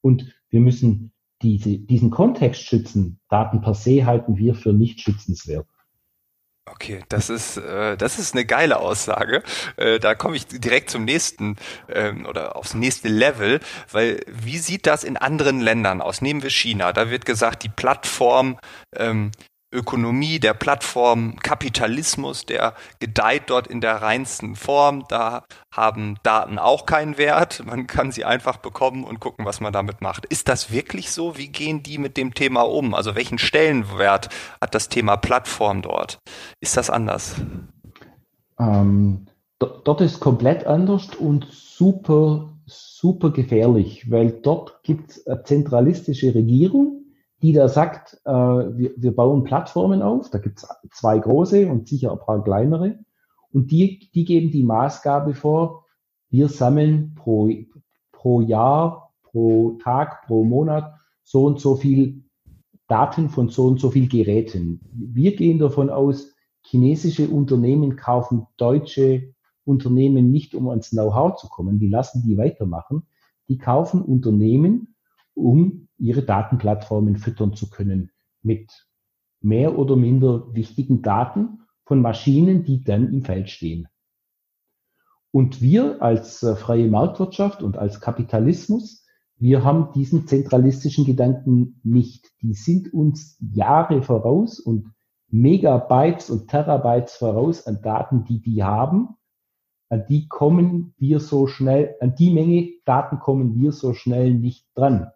Und 0.00 0.34
wir 0.48 0.60
müssen 0.60 1.12
diese, 1.42 1.78
diesen 1.78 2.10
Kontext 2.10 2.62
schützen. 2.62 3.20
Daten 3.28 3.60
per 3.60 3.74
se 3.74 4.06
halten 4.06 4.36
wir 4.36 4.54
für 4.54 4.72
nicht 4.72 5.00
schützenswert. 5.00 5.66
Okay, 6.72 7.02
das 7.08 7.30
ist 7.30 7.56
äh, 7.56 7.96
das 7.96 8.18
ist 8.18 8.34
eine 8.34 8.44
geile 8.44 8.78
Aussage. 8.78 9.42
Äh, 9.76 9.98
da 9.98 10.14
komme 10.14 10.36
ich 10.36 10.46
direkt 10.46 10.90
zum 10.90 11.04
nächsten 11.04 11.56
ähm, 11.88 12.26
oder 12.26 12.56
aufs 12.56 12.74
nächste 12.74 13.08
Level, 13.08 13.60
weil 13.90 14.20
wie 14.26 14.58
sieht 14.58 14.86
das 14.86 15.04
in 15.04 15.16
anderen 15.16 15.60
Ländern 15.60 16.00
aus? 16.00 16.22
Nehmen 16.22 16.42
wir 16.42 16.50
China. 16.50 16.92
Da 16.92 17.10
wird 17.10 17.26
gesagt, 17.26 17.64
die 17.64 17.68
Plattform 17.68 18.58
ähm, 18.94 19.32
Ökonomie, 19.72 20.40
der 20.40 20.54
Plattform 20.54 21.36
Kapitalismus, 21.36 22.44
der 22.44 22.74
gedeiht 22.98 23.44
dort 23.46 23.68
in 23.68 23.80
der 23.80 24.02
reinsten 24.02 24.56
Form. 24.56 25.04
Da 25.08 25.44
haben 25.72 26.16
Daten 26.24 26.58
auch 26.58 26.86
keinen 26.86 27.18
Wert. 27.18 27.62
Man 27.64 27.86
kann 27.86 28.10
sie 28.10 28.24
einfach 28.24 28.56
bekommen 28.56 29.04
und 29.04 29.20
gucken, 29.20 29.44
was 29.44 29.60
man 29.60 29.72
damit 29.72 30.00
macht. 30.00 30.26
Ist 30.26 30.48
das 30.48 30.72
wirklich 30.72 31.12
so? 31.12 31.38
Wie 31.38 31.48
gehen 31.48 31.82
die 31.82 31.98
mit 31.98 32.16
dem 32.16 32.34
Thema 32.34 32.62
um? 32.62 32.94
Also 32.94 33.14
welchen 33.14 33.38
Stellenwert 33.38 34.28
hat 34.60 34.74
das 34.74 34.88
Thema 34.88 35.16
Plattform 35.16 35.82
dort? 35.82 36.18
Ist 36.60 36.76
das 36.76 36.90
anders? 36.90 37.36
Ähm, 38.58 39.26
dort 39.58 40.00
ist 40.00 40.18
komplett 40.18 40.66
anders 40.66 41.14
und 41.14 41.46
super, 41.50 42.52
super 42.66 43.30
gefährlich, 43.30 44.10
weil 44.10 44.32
dort 44.32 44.82
gibt 44.82 45.10
es 45.10 45.26
eine 45.28 45.44
zentralistische 45.44 46.34
Regierung 46.34 46.99
die 47.42 47.52
da 47.52 47.68
sagt, 47.68 48.20
äh, 48.24 48.30
wir, 48.32 48.92
wir 48.96 49.14
bauen 49.14 49.44
Plattformen 49.44 50.02
auf, 50.02 50.30
da 50.30 50.38
gibt's 50.38 50.66
zwei 50.92 51.18
große 51.18 51.68
und 51.68 51.88
sicher 51.88 52.12
ein 52.12 52.18
paar 52.18 52.42
kleinere, 52.42 52.98
und 53.52 53.70
die, 53.70 54.10
die 54.14 54.24
geben 54.24 54.50
die 54.50 54.62
Maßgabe 54.62 55.34
vor, 55.34 55.86
wir 56.30 56.48
sammeln 56.48 57.14
pro, 57.16 57.50
pro 58.12 58.40
Jahr, 58.40 59.12
pro 59.22 59.78
Tag, 59.82 60.26
pro 60.26 60.44
Monat 60.44 60.94
so 61.24 61.44
und 61.44 61.60
so 61.60 61.76
viel 61.76 62.24
Daten 62.86 63.28
von 63.28 63.48
so 63.48 63.66
und 63.66 63.80
so 63.80 63.90
viel 63.90 64.08
Geräten. 64.08 64.80
Wir 64.92 65.36
gehen 65.36 65.58
davon 65.58 65.90
aus, 65.90 66.32
chinesische 66.62 67.28
Unternehmen 67.28 67.96
kaufen 67.96 68.46
deutsche 68.56 69.34
Unternehmen 69.64 70.30
nicht, 70.30 70.54
um 70.54 70.68
ans 70.68 70.90
Know-how 70.90 71.36
zu 71.36 71.48
kommen, 71.48 71.78
die 71.78 71.88
lassen 71.88 72.22
die 72.22 72.36
weitermachen. 72.36 73.04
Die 73.48 73.58
kaufen 73.58 74.02
Unternehmen, 74.02 74.94
um 75.40 75.88
ihre 75.98 76.22
Datenplattformen 76.22 77.16
füttern 77.16 77.54
zu 77.54 77.70
können 77.70 78.10
mit 78.42 78.86
mehr 79.40 79.78
oder 79.78 79.96
minder 79.96 80.54
wichtigen 80.54 81.02
Daten 81.02 81.60
von 81.84 82.00
Maschinen, 82.00 82.64
die 82.64 82.84
dann 82.84 83.12
im 83.12 83.22
Feld 83.22 83.50
stehen. 83.50 83.88
Und 85.32 85.62
wir 85.62 86.02
als 86.02 86.42
äh, 86.42 86.56
freie 86.56 86.88
Marktwirtschaft 86.88 87.62
und 87.62 87.76
als 87.78 88.00
Kapitalismus, 88.00 89.06
wir 89.36 89.64
haben 89.64 89.92
diesen 89.92 90.26
zentralistischen 90.26 91.06
Gedanken 91.06 91.80
nicht. 91.82 92.30
Die 92.42 92.52
sind 92.52 92.92
uns 92.92 93.38
Jahre 93.40 94.02
voraus 94.02 94.60
und 94.60 94.92
Megabytes 95.28 96.28
und 96.28 96.48
Terabytes 96.48 97.14
voraus 97.14 97.66
an 97.66 97.80
Daten, 97.80 98.24
die 98.24 98.42
die 98.42 98.62
haben. 98.62 99.16
An 99.88 100.04
die 100.08 100.28
kommen 100.28 100.94
wir 100.98 101.20
so 101.20 101.46
schnell, 101.46 101.96
an 102.00 102.14
die 102.14 102.30
Menge 102.30 102.70
Daten 102.84 103.18
kommen 103.18 103.54
wir 103.54 103.72
so 103.72 103.94
schnell 103.94 104.34
nicht 104.34 104.66
dran. 104.74 105.10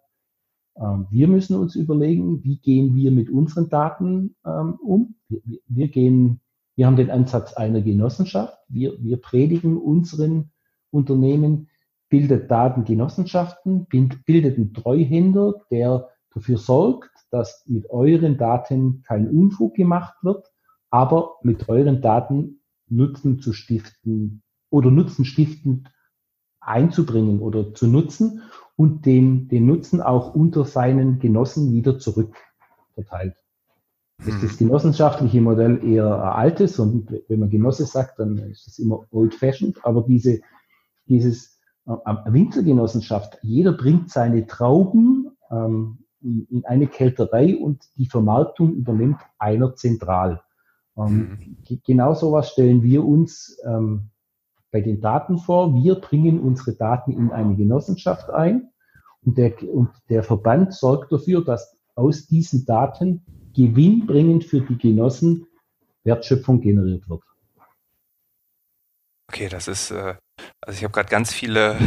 Ähm, 0.79 1.07
wir 1.09 1.27
müssen 1.27 1.55
uns 1.57 1.75
überlegen, 1.75 2.43
wie 2.43 2.57
gehen 2.57 2.95
wir 2.95 3.11
mit 3.11 3.29
unseren 3.29 3.69
Daten 3.69 4.35
ähm, 4.45 4.75
um. 4.81 5.15
Wir, 5.29 5.59
wir, 5.67 5.87
gehen, 5.87 6.41
wir 6.75 6.85
haben 6.85 6.95
den 6.95 7.11
Ansatz 7.11 7.53
einer 7.53 7.81
Genossenschaft. 7.81 8.57
Wir, 8.67 9.01
wir 9.01 9.17
predigen 9.17 9.77
unseren 9.77 10.51
Unternehmen, 10.91 11.69
bildet 12.09 12.51
Datengenossenschaften, 12.51 13.87
bildet 13.87 14.57
einen 14.57 14.73
Treuhänder, 14.73 15.55
der 15.71 16.09
dafür 16.33 16.57
sorgt, 16.57 17.11
dass 17.31 17.63
mit 17.67 17.89
euren 17.89 18.37
Daten 18.37 19.01
kein 19.03 19.27
Unfug 19.29 19.75
gemacht 19.75 20.15
wird, 20.21 20.51
aber 20.89 21.35
mit 21.43 21.67
euren 21.67 22.01
Daten 22.01 22.61
Nutzen 22.87 23.39
zu 23.39 23.51
stiften 23.51 24.43
oder 24.69 24.91
Nutzen 24.91 25.25
stiftend 25.25 25.89
einzubringen 26.67 27.39
oder 27.39 27.73
zu 27.73 27.87
nutzen 27.87 28.41
und 28.75 29.05
den, 29.05 29.47
den 29.47 29.65
Nutzen 29.65 30.01
auch 30.01 30.35
unter 30.35 30.65
seinen 30.65 31.19
Genossen 31.19 31.71
wieder 31.71 31.97
zurückverteilt. 31.99 33.35
Das 34.17 34.27
ist 34.27 34.43
das 34.43 34.51
hm. 34.51 34.67
genossenschaftliche 34.67 35.41
Modell 35.41 35.83
eher 35.83 36.35
altes 36.35 36.79
und 36.79 37.11
wenn 37.27 37.39
man 37.39 37.49
Genosse 37.49 37.85
sagt, 37.85 38.19
dann 38.19 38.37
ist 38.37 38.67
es 38.67 38.79
immer 38.79 39.05
old-fashioned, 39.11 39.83
aber 39.83 40.03
diese, 40.03 40.39
dieses 41.07 41.59
äh, 41.85 41.91
Winzergenossenschaft, 42.25 43.37
jeder 43.41 43.73
bringt 43.73 44.09
seine 44.09 44.47
Trauben 44.47 45.31
ähm, 45.51 45.99
in 46.21 46.63
eine 46.65 46.87
Kälterei 46.87 47.55
und 47.55 47.83
die 47.97 48.07
Vermarktung 48.07 48.73
übernimmt 48.73 49.19
einer 49.37 49.75
zentral. 49.75 50.41
Ähm, 50.97 51.37
mhm. 51.67 51.81
Genau 51.85 52.13
sowas 52.13 52.51
stellen 52.51 52.81
wir 52.81 53.05
uns 53.05 53.59
ähm, 53.65 54.09
bei 54.75 54.81
den 54.81 54.99
Daten 54.99 55.37
vor. 55.37 55.73
Wir 55.73 55.95
bringen 55.95 56.41
unsere 56.41 56.75
Daten 56.75 57.13
in 57.13 57.31
eine 57.31 57.55
Genossenschaft 57.55 58.29
ein 58.29 58.73
und 59.21 59.37
der, 59.37 59.63
und 59.63 59.89
der 60.09 60.21
Verband 60.21 60.73
sorgt 60.73 61.13
dafür, 61.13 61.45
dass 61.45 61.77
aus 61.95 62.27
diesen 62.27 62.65
Daten 62.65 63.25
gewinnbringend 63.55 64.43
für 64.43 64.59
die 64.59 64.77
Genossen 64.77 65.47
Wertschöpfung 66.03 66.59
generiert 66.59 67.07
wird. 67.07 67.23
Okay, 69.31 69.47
das 69.47 69.69
ist, 69.69 69.91
äh, 69.91 70.15
also 70.59 70.77
ich 70.77 70.83
habe 70.83 70.91
gerade 70.91 71.09
ganz 71.09 71.31
viele 71.31 71.77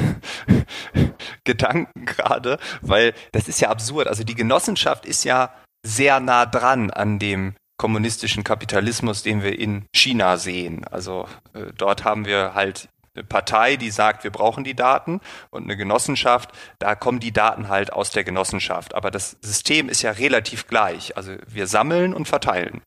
Gedanken 1.45 2.07
gerade, 2.07 2.57
weil 2.81 3.13
das 3.33 3.49
ist 3.49 3.61
ja 3.61 3.69
absurd. 3.69 4.09
Also 4.09 4.25
die 4.25 4.35
Genossenschaft 4.35 5.05
ist 5.05 5.25
ja 5.25 5.53
sehr 5.85 6.21
nah 6.21 6.47
dran 6.47 6.91
an 6.91 7.19
dem 7.19 7.55
kommunistischen 7.79 8.45
Kapitalismus, 8.45 9.23
den 9.23 9.43
wir 9.43 9.59
in 9.59 9.87
China 9.95 10.37
sehen. 10.37 10.85
Also 10.85 11.27
äh, 11.55 11.73
dort 11.77 12.05
haben 12.05 12.27
wir 12.27 12.55
halt 12.55 12.89
eine 13.15 13.25
Partei, 13.25 13.77
die 13.77 13.91
sagt, 13.91 14.25
wir 14.25 14.31
brauchen 14.31 14.65
die 14.65 14.75
Daten 14.75 15.21
und 15.51 15.65
eine 15.65 15.77
Genossenschaft, 15.77 16.51
da 16.79 16.95
kommen 16.95 17.21
die 17.21 17.33
Daten 17.33 17.69
halt 17.69 17.93
aus 17.93 18.11
der 18.11 18.25
Genossenschaft. 18.25 18.95
Aber 18.95 19.11
das 19.11 19.37
System 19.41 19.89
ist 19.89 20.03
ja 20.03 20.11
relativ 20.11 20.67
gleich. 20.67 21.17
Also 21.17 21.37
wir 21.47 21.67
sammeln 21.67 22.15
und 22.15 22.29
verteilen. 22.29 22.83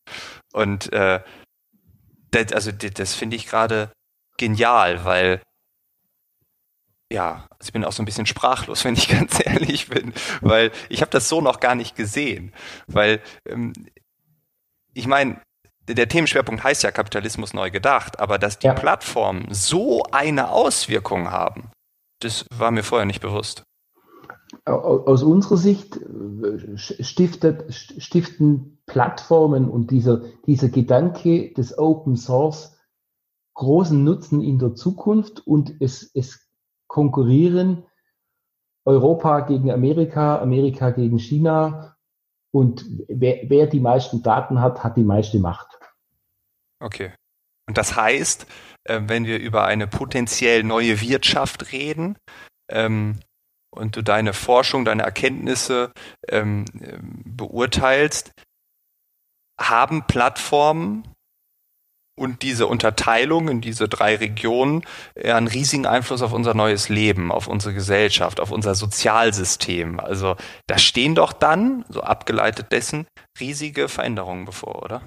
Und 0.54 0.92
äh, 0.94 1.22
das, 2.32 2.54
also 2.54 2.72
das, 2.72 3.14
finde 3.14 3.36
ich 3.36 3.48
gerade 3.48 3.92
genial, 4.38 5.04
weil 5.06 5.42
ja, 7.12 7.46
also 7.60 7.68
ich 7.68 7.74
bin 7.74 7.84
auch 7.84 7.92
so 7.92 8.02
ein 8.02 8.06
bisschen 8.06 8.26
sprachlos, 8.26 8.86
wenn 8.86 8.96
ich 8.96 9.10
ganz 9.10 9.42
ehrlich 9.46 9.88
bin, 9.88 10.14
weil 10.42 10.72
ich 10.90 11.02
habe 11.02 11.12
das 11.12 11.28
so 11.28 11.42
noch 11.42 11.60
gar 11.60 11.76
nicht 11.76 11.96
gesehen, 11.96 12.54
weil 12.88 13.22
ähm, 13.46 13.74
ich 14.94 15.08
meine, 15.08 15.42
der 15.88 16.08
Themenschwerpunkt 16.08 16.64
heißt 16.64 16.84
ja 16.84 16.92
Kapitalismus 16.92 17.54
neu 17.54 17.72
gedacht, 17.72 18.20
aber 18.20 18.38
dass 18.38 18.60
die 18.60 18.68
ja. 18.68 18.74
Plattformen 18.74 19.48
so 19.52 20.04
eine 20.12 20.52
Auswirkung 20.52 21.32
haben, 21.32 21.72
das 22.20 22.46
war 22.56 22.72
mir 22.72 22.84
vorher 22.84 23.06
nicht 23.06 23.22
bewusst. 23.22 23.64
Aus 24.66 25.24
unserer 25.24 25.58
Sicht 25.58 25.98
äh, 25.98 26.78
stiftet, 26.78 27.74
stiften 27.74 28.80
Plattformen 28.86 29.70
und 29.70 29.92
dieser, 29.92 30.22
dieser 30.46 30.70
Gedanke 30.70 31.54
des 31.54 31.78
Open 31.78 32.18
Source 32.18 32.78
großen 33.54 34.04
Nutzen 34.04 34.42
in 34.42 34.60
der 34.60 34.76
Zukunft 34.76 35.46
und 35.48 35.76
es, 35.80 36.12
es 36.14 36.50
konkurrieren 36.88 37.86
Europa 38.86 39.42
gegen 39.42 39.72
Amerika, 39.72 40.40
Amerika 40.40 40.92
gegen 40.92 41.20
China 41.20 41.96
und 42.52 42.86
wer, 43.08 43.50
wer 43.50 43.68
die 43.68 43.80
meisten 43.80 44.24
Daten 44.24 44.62
hat, 44.62 44.84
hat 44.84 44.98
die 44.98 45.04
meiste 45.04 45.40
Macht. 45.40 45.68
Okay. 46.80 47.14
Und 47.68 47.78
das 47.78 47.96
heißt, 47.96 48.46
äh, 48.84 49.02
wenn 49.04 49.26
wir 49.26 49.40
über 49.40 49.66
eine 49.66 49.88
potenziell 49.88 50.64
neue 50.64 51.00
Wirtschaft 51.00 51.72
reden 51.72 52.18
ähm, 52.70 53.20
und 53.74 53.96
du 53.96 54.02
deine 54.02 54.34
Forschung, 54.34 54.84
deine 54.84 55.04
Erkenntnisse 55.04 55.94
ähm, 56.28 56.66
beurteilst, 57.26 58.32
haben 59.60 60.06
Plattformen 60.08 61.04
und 62.16 62.44
diese 62.44 62.68
Unterteilung 62.68 63.48
in 63.48 63.62
diese 63.62 63.88
drei 63.88 64.16
Regionen 64.16 64.84
einen 65.24 65.48
riesigen 65.48 65.86
Einfluss 65.86 66.22
auf 66.22 66.34
unser 66.34 66.54
neues 66.54 66.90
Leben, 66.90 67.32
auf 67.32 67.48
unsere 67.48 67.74
Gesellschaft, 67.74 68.40
auf 68.40 68.52
unser 68.52 68.76
Sozialsystem. 68.76 70.00
Also 70.00 70.36
da 70.68 70.78
stehen 70.78 71.16
doch 71.16 71.34
dann, 71.34 71.86
so 71.90 72.02
abgeleitet 72.02 72.72
dessen, 72.72 73.08
riesige 73.40 73.88
Veränderungen 73.88 74.46
bevor, 74.46 74.84
oder? 74.84 75.02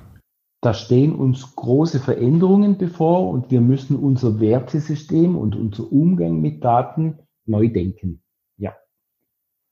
Da 0.63 0.73
stehen 0.73 1.15
uns 1.15 1.55
große 1.55 2.01
Veränderungen 2.01 2.79
bevor 2.79 3.29
und 3.29 3.51
wir 3.51 3.61
müssen 3.61 3.97
unser 3.97 4.41
Wertesystem 4.41 5.37
und 5.37 5.55
unser 5.55 5.93
Umgang 5.93 6.41
mit 6.41 6.65
Daten 6.65 7.19
neu 7.45 7.69
denken. 7.69 8.23
Ja. 8.57 8.75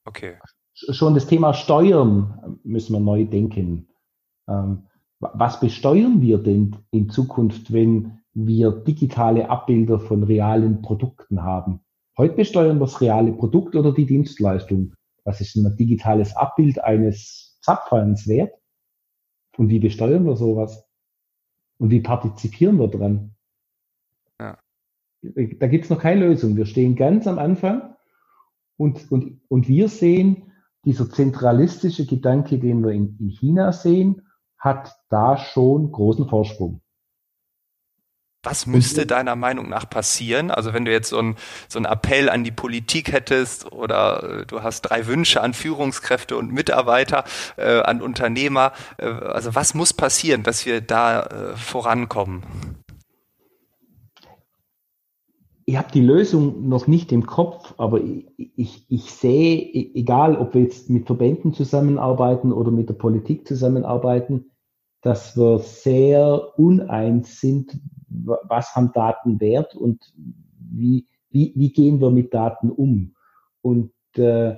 Okay. 0.05 0.37
Schon 0.75 1.15
das 1.15 1.27
Thema 1.27 1.55
Steuern 1.55 2.59
müssen 2.63 2.93
wir 2.93 3.01
neu 3.01 3.25
denken. 3.25 3.89
Ähm, 4.49 4.87
was 5.23 5.61
besteuern 5.61 6.21
wir 6.21 6.39
denn 6.39 6.77
in 6.91 7.09
Zukunft, 7.09 7.73
wenn 7.73 8.19
wir 8.35 8.73
digitale 8.73 9.49
Abbilder 9.49 10.01
von 10.01 10.25
realen 10.25 10.83
Produkten 10.83 11.43
haben? 11.43 11.81
Heute 12.19 12.35
besteuern 12.35 12.79
wir 12.79 12.87
das 12.87 13.01
reale 13.01 13.33
Produkt 13.33 13.77
oder 13.77 13.93
die 13.93 14.07
Dienstleistung. 14.07 14.95
Was 15.25 15.41
ist 15.41 15.55
ein 15.55 15.77
digitales 15.77 16.35
Abbild 16.37 16.83
eines 16.83 17.59
Zapfhahns 17.63 18.27
wert? 18.27 18.53
Und 19.57 19.69
wie 19.69 19.79
besteuern 19.79 20.27
wir 20.27 20.37
sowas? 20.37 20.85
Und 21.79 21.91
wie 21.91 22.01
partizipieren 22.01 22.79
wir 22.79 22.89
dran? 22.89 23.37
Ja. 24.41 24.59
Da 25.23 25.69
gibt 25.69 25.85
es 25.85 25.91
noch 25.91 26.01
keine 26.01 26.27
Lösung. 26.27 26.57
Wir 26.57 26.67
stehen 26.67 26.97
ganz 26.97 27.29
am 27.29 27.39
Anfang 27.39 27.95
und, 28.77 29.11
und, 29.13 29.41
und 29.49 29.69
wir 29.69 29.89
sehen, 29.89 30.53
dieser 30.85 31.09
zentralistische 31.09 32.07
Gedanke, 32.07 32.59
den 32.59 32.83
wir 32.83 32.91
in, 32.91 33.17
in 33.21 33.29
China 33.29 33.73
sehen, 33.73 34.23
hat 34.63 34.95
da 35.11 35.37
schon 35.37 35.91
großen 35.91 36.29
Vorsprung. 36.29 36.81
Was 38.45 38.67
müsste 38.67 39.07
deiner 39.07 39.37
Meinung 39.37 39.69
nach 39.69 39.89
passieren? 39.89 40.51
Also 40.51 40.73
wenn 40.73 40.85
du 40.85 40.91
jetzt 40.91 41.11
so 41.11 41.19
einen 41.19 41.37
so 41.69 41.79
einen 41.79 41.87
Appell 41.87 42.29
an 42.29 42.43
die 42.43 42.51
Politik 42.51 43.13
hättest 43.13 43.71
oder 43.71 44.41
äh, 44.41 44.47
du 44.47 44.63
hast 44.63 44.83
drei 44.83 45.07
Wünsche 45.07 45.41
an 45.41 45.55
Führungskräfte 45.55 46.37
und 46.37 46.53
Mitarbeiter, 46.53 47.25
äh, 47.57 47.81
an 47.83 48.03
Unternehmer, 48.03 48.73
äh, 48.99 49.07
also 49.07 49.55
was 49.55 49.75
muss 49.75 49.93
passieren, 49.93 50.43
dass 50.43 50.67
wir 50.67 50.81
da 50.81 51.23
äh, 51.23 51.57
vorankommen? 51.57 52.43
ich 55.65 55.77
habe 55.77 55.89
die 55.93 56.01
Lösung 56.01 56.69
noch 56.69 56.87
nicht 56.87 57.13
im 57.13 57.25
Kopf, 57.25 57.75
aber 57.79 58.01
ich, 58.01 58.27
ich, 58.37 58.87
ich, 58.89 59.13
sehe, 59.13 59.57
e, 59.57 59.93
egal 59.95 60.37
ob 60.37 60.55
wir 60.55 60.63
jetzt 60.63 60.91
mit 60.91 61.07
Verbänden 61.07 61.55
zusammenarbeiten 61.55 62.53
oder 62.53 62.71
mit 62.71 62.89
der 62.89 62.95
Politik 62.95 63.47
zusammenarbeiten, 63.47 64.52
dass 65.03 65.37
wir 65.37 65.59
sehr 65.59 66.59
uneins 66.59 67.41
sind, 67.41 67.79
was 68.09 68.75
haben 68.75 68.93
Daten 68.93 69.41
wert 69.41 69.75
und 69.75 70.13
wie, 70.59 71.07
wie, 71.31 71.53
wie 71.57 71.73
gehen 71.73 72.01
wir 72.01 72.11
mit 72.11 72.33
Daten 72.33 72.71
um. 72.71 73.15
Und 73.61 73.93
äh, 74.17 74.57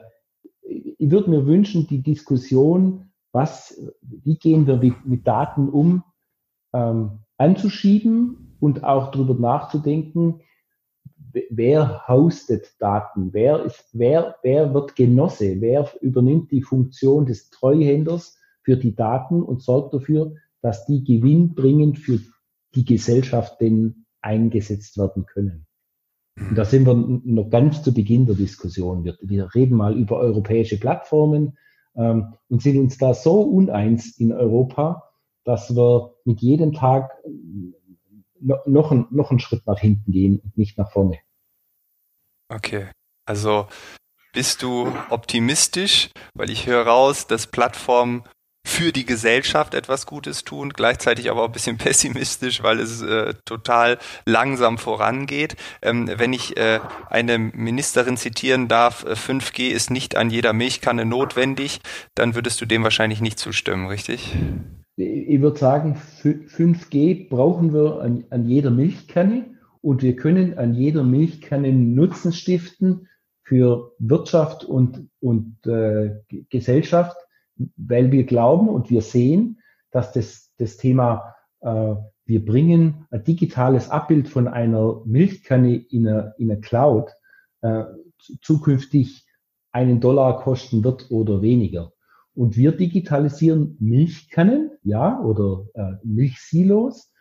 ich 0.63 1.11
würde 1.11 1.31
mir 1.31 1.47
wünschen, 1.47 1.87
die 1.87 2.03
Diskussion, 2.03 3.11
was, 3.33 3.81
wie 4.01 4.37
gehen 4.37 4.67
wir 4.67 4.77
mit, 4.77 5.05
mit 5.07 5.27
Daten 5.27 5.69
um, 5.69 6.05
ähm, 6.73 7.21
anzuschieben 7.39 8.57
und 8.61 8.85
auch 8.85 9.11
darüber 9.11 9.35
nachzudenken, 9.35 10.41
wer 11.51 12.07
hostet 12.07 12.75
Daten, 12.79 13.33
wer, 13.33 13.65
ist, 13.65 13.89
wer, 13.93 14.37
wer 14.43 14.73
wird 14.73 14.95
Genosse, 14.95 15.61
wer 15.61 15.89
übernimmt 16.01 16.51
die 16.51 16.63
Funktion 16.63 17.27
des 17.27 17.51
Treuhänders 17.51 18.39
für 18.65 18.77
die 18.77 18.95
Daten 18.95 19.43
und 19.43 19.63
sorgt 19.63 19.95
dafür, 19.95 20.35
dass 20.61 20.87
die 20.87 21.05
gewinnbringend 21.05 21.99
für 21.99 22.21
die 22.75 22.85
Gesellschaft 22.85 23.61
denn 23.61 24.07
eingesetzt 24.21 24.99
werden 24.99 25.27
können. 25.27 25.67
Und 26.37 26.57
da 26.57 26.65
sind 26.65 26.87
wir 26.87 26.95
noch 26.95 27.51
ganz 27.51 27.83
zu 27.83 27.95
Beginn 27.95 28.27
der 28.27 28.35
Diskussion. 28.35 29.05
Wir, 29.05 29.17
wir 29.21 29.55
reden 29.55 29.77
mal 29.77 29.97
über 29.97 30.17
europäische 30.17 30.81
Plattformen 30.81 31.57
ähm, 31.95 32.35
und 32.49 32.63
sind 32.63 32.79
uns 32.79 32.99
da 32.99 33.15
so 33.15 33.43
uneins 33.43 34.19
in 34.19 34.33
Europa, 34.33 35.13
dass 35.45 35.77
wir 35.77 36.15
mit 36.25 36.41
jedem 36.41 36.73
Tag 36.73 37.13
noch, 38.41 38.67
noch, 38.67 38.91
ein, 38.91 39.07
noch 39.11 39.31
einen 39.31 39.39
Schritt 39.39 39.67
nach 39.67 39.79
hinten 39.79 40.11
gehen 40.11 40.41
und 40.41 40.59
nicht 40.59 40.77
nach 40.77 40.91
vorne. 40.91 41.19
Okay, 42.49 42.89
also 43.27 43.67
bist 44.33 44.63
du 44.63 44.89
optimistisch, 45.11 46.11
weil 46.35 46.51
ich 46.51 46.67
höre 46.67 46.87
raus, 46.87 47.29
dass 47.29 47.47
Plattformen 47.47 48.25
für 48.75 48.91
die 48.91 49.07
Gesellschaft 49.07 49.73
etwas 49.73 50.05
Gutes 50.05 50.43
tun, 50.43 50.71
gleichzeitig 50.71 51.31
aber 51.31 51.43
auch 51.43 51.47
ein 51.47 51.53
bisschen 51.53 51.77
pessimistisch, 51.79 52.63
weil 52.65 52.81
es 52.81 53.03
äh, 53.03 53.35
total 53.45 53.99
langsam 54.27 54.79
vorangeht. 54.79 55.55
Ähm, 55.81 56.11
wenn 56.17 56.33
ich 56.33 56.57
äh, 56.57 56.81
eine 57.09 57.39
Ministerin 57.39 58.17
zitieren 58.17 58.67
darf, 58.67 59.05
5G 59.05 59.61
äh, 59.61 59.69
ist 59.69 59.93
nicht 59.93 60.17
an 60.17 60.29
jeder 60.29 60.53
Milchkanne 60.53 61.05
notwendig, 61.05 61.81
dann 62.17 62.35
würdest 62.35 62.61
du 62.61 62.67
dem 62.67 62.83
wahrscheinlich 62.83 63.21
nicht 63.21 63.39
zustimmen, 63.39 63.87
richtig? 63.87 64.35
Ich 64.97 65.41
würde 65.41 65.59
sagen, 65.59 65.97
5G 66.23 67.29
brauchen 67.29 67.73
wir 67.73 68.01
an, 68.01 68.25
an 68.31 68.49
jeder 68.49 68.71
Milchkanne 68.71 69.55
und 69.83 70.03
wir 70.03 70.17
können 70.17 70.59
an 70.59 70.75
jeder 70.75 71.05
Milchkanne 71.05 71.73
Nutzen 71.73 72.33
stiften 72.33 73.09
für 73.45 73.93
Wirtschaft 74.01 74.65
und, 74.65 75.11
und 75.21 75.65
äh, 75.67 76.17
Gesellschaft 76.51 77.17
weil 77.77 78.13
wir 78.13 78.25
glauben 78.25 78.69
und 78.69 78.91
wir 78.91 79.03
sehen, 79.03 79.61
dass 79.91 80.13
das, 80.13 80.53
das 80.59 80.77
Thema, 80.77 81.35
äh, 81.61 81.95
wir 82.27 82.45
bringen 82.45 83.07
ein 83.11 83.25
digitales 83.25 83.91
Abbild 83.91 84.29
von 84.29 84.49
einer 84.49 85.03
Milchkanne 85.05 85.77
in 85.77 86.09
eine, 86.09 86.35
in 86.39 86.51
eine 86.51 86.61
Cloud 86.61 87.11
äh, 87.63 87.85
zukünftig 88.41 89.27
einen 89.73 90.01
Dollar 90.01 90.41
kosten 90.41 90.85
wird 90.85 91.11
oder 91.11 91.43
weniger. 91.43 91.93
Und 92.35 92.57
wir 92.57 92.73
digitalisieren 92.73 93.77
Milchkannen, 93.79 94.73
ja, 94.83 95.21
oder 95.21 95.67
äh, 95.75 95.95
Milchsilos, 96.03 97.13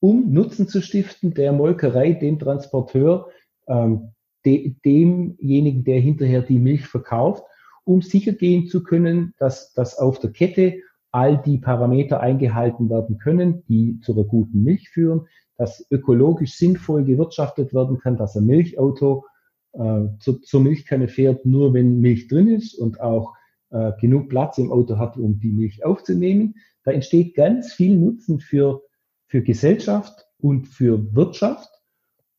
um 0.00 0.32
Nutzen 0.32 0.68
zu 0.68 0.80
stiften 0.80 1.34
der 1.34 1.52
Molkerei, 1.52 2.12
dem 2.12 2.38
Transporteur, 2.38 3.28
ähm, 3.66 4.12
de, 4.44 4.74
demjenigen, 4.84 5.84
der 5.84 6.00
hinterher 6.00 6.42
die 6.42 6.58
Milch 6.58 6.86
verkauft 6.86 7.44
um 7.84 8.02
sicher 8.02 8.32
gehen 8.32 8.66
zu 8.66 8.82
können, 8.82 9.34
dass, 9.38 9.72
dass 9.72 9.98
auf 9.98 10.18
der 10.18 10.30
Kette 10.30 10.80
all 11.12 11.42
die 11.42 11.58
Parameter 11.58 12.20
eingehalten 12.20 12.88
werden 12.88 13.18
können, 13.18 13.64
die 13.66 14.00
zu 14.00 14.12
einer 14.12 14.24
guten 14.24 14.62
Milch 14.62 14.88
führen, 14.90 15.26
dass 15.56 15.86
ökologisch 15.90 16.54
sinnvoll 16.54 17.04
gewirtschaftet 17.04 17.74
werden 17.74 17.98
kann, 17.98 18.16
dass 18.16 18.36
ein 18.36 18.46
Milchauto 18.46 19.24
äh, 19.72 20.06
zu, 20.18 20.40
zur 20.40 20.62
Milchkanne 20.62 21.08
fährt, 21.08 21.44
nur 21.44 21.74
wenn 21.74 22.00
Milch 22.00 22.28
drin 22.28 22.48
ist 22.48 22.74
und 22.74 23.00
auch 23.00 23.34
äh, 23.70 23.92
genug 24.00 24.28
Platz 24.28 24.58
im 24.58 24.72
Auto 24.72 24.98
hat, 24.98 25.16
um 25.16 25.38
die 25.38 25.52
Milch 25.52 25.84
aufzunehmen. 25.84 26.54
Da 26.84 26.92
entsteht 26.92 27.34
ganz 27.34 27.72
viel 27.72 27.96
Nutzen 27.96 28.40
für, 28.40 28.82
für 29.26 29.42
Gesellschaft 29.42 30.26
und 30.38 30.66
für 30.66 31.14
Wirtschaft. 31.14 31.68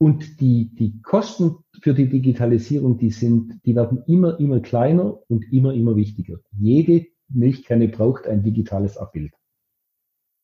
Und 0.02 0.42
die, 0.42 0.74
die 0.74 1.00
Kosten 1.04 1.58
für 1.80 1.94
die 1.94 2.10
Digitalisierung, 2.10 2.98
die 2.98 3.12
sind, 3.12 3.60
die 3.68 3.76
werden 3.76 4.04
immer, 4.08 4.40
immer 4.40 4.60
kleiner 4.60 5.20
und 5.30 5.46
immer, 5.54 5.76
immer 5.76 5.96
wichtiger. 5.96 6.38
Jede 6.58 7.06
Milchkanne 7.30 7.88
braucht 7.88 8.26
ein 8.26 8.42
digitales 8.42 8.98
Abbild. 8.98 9.32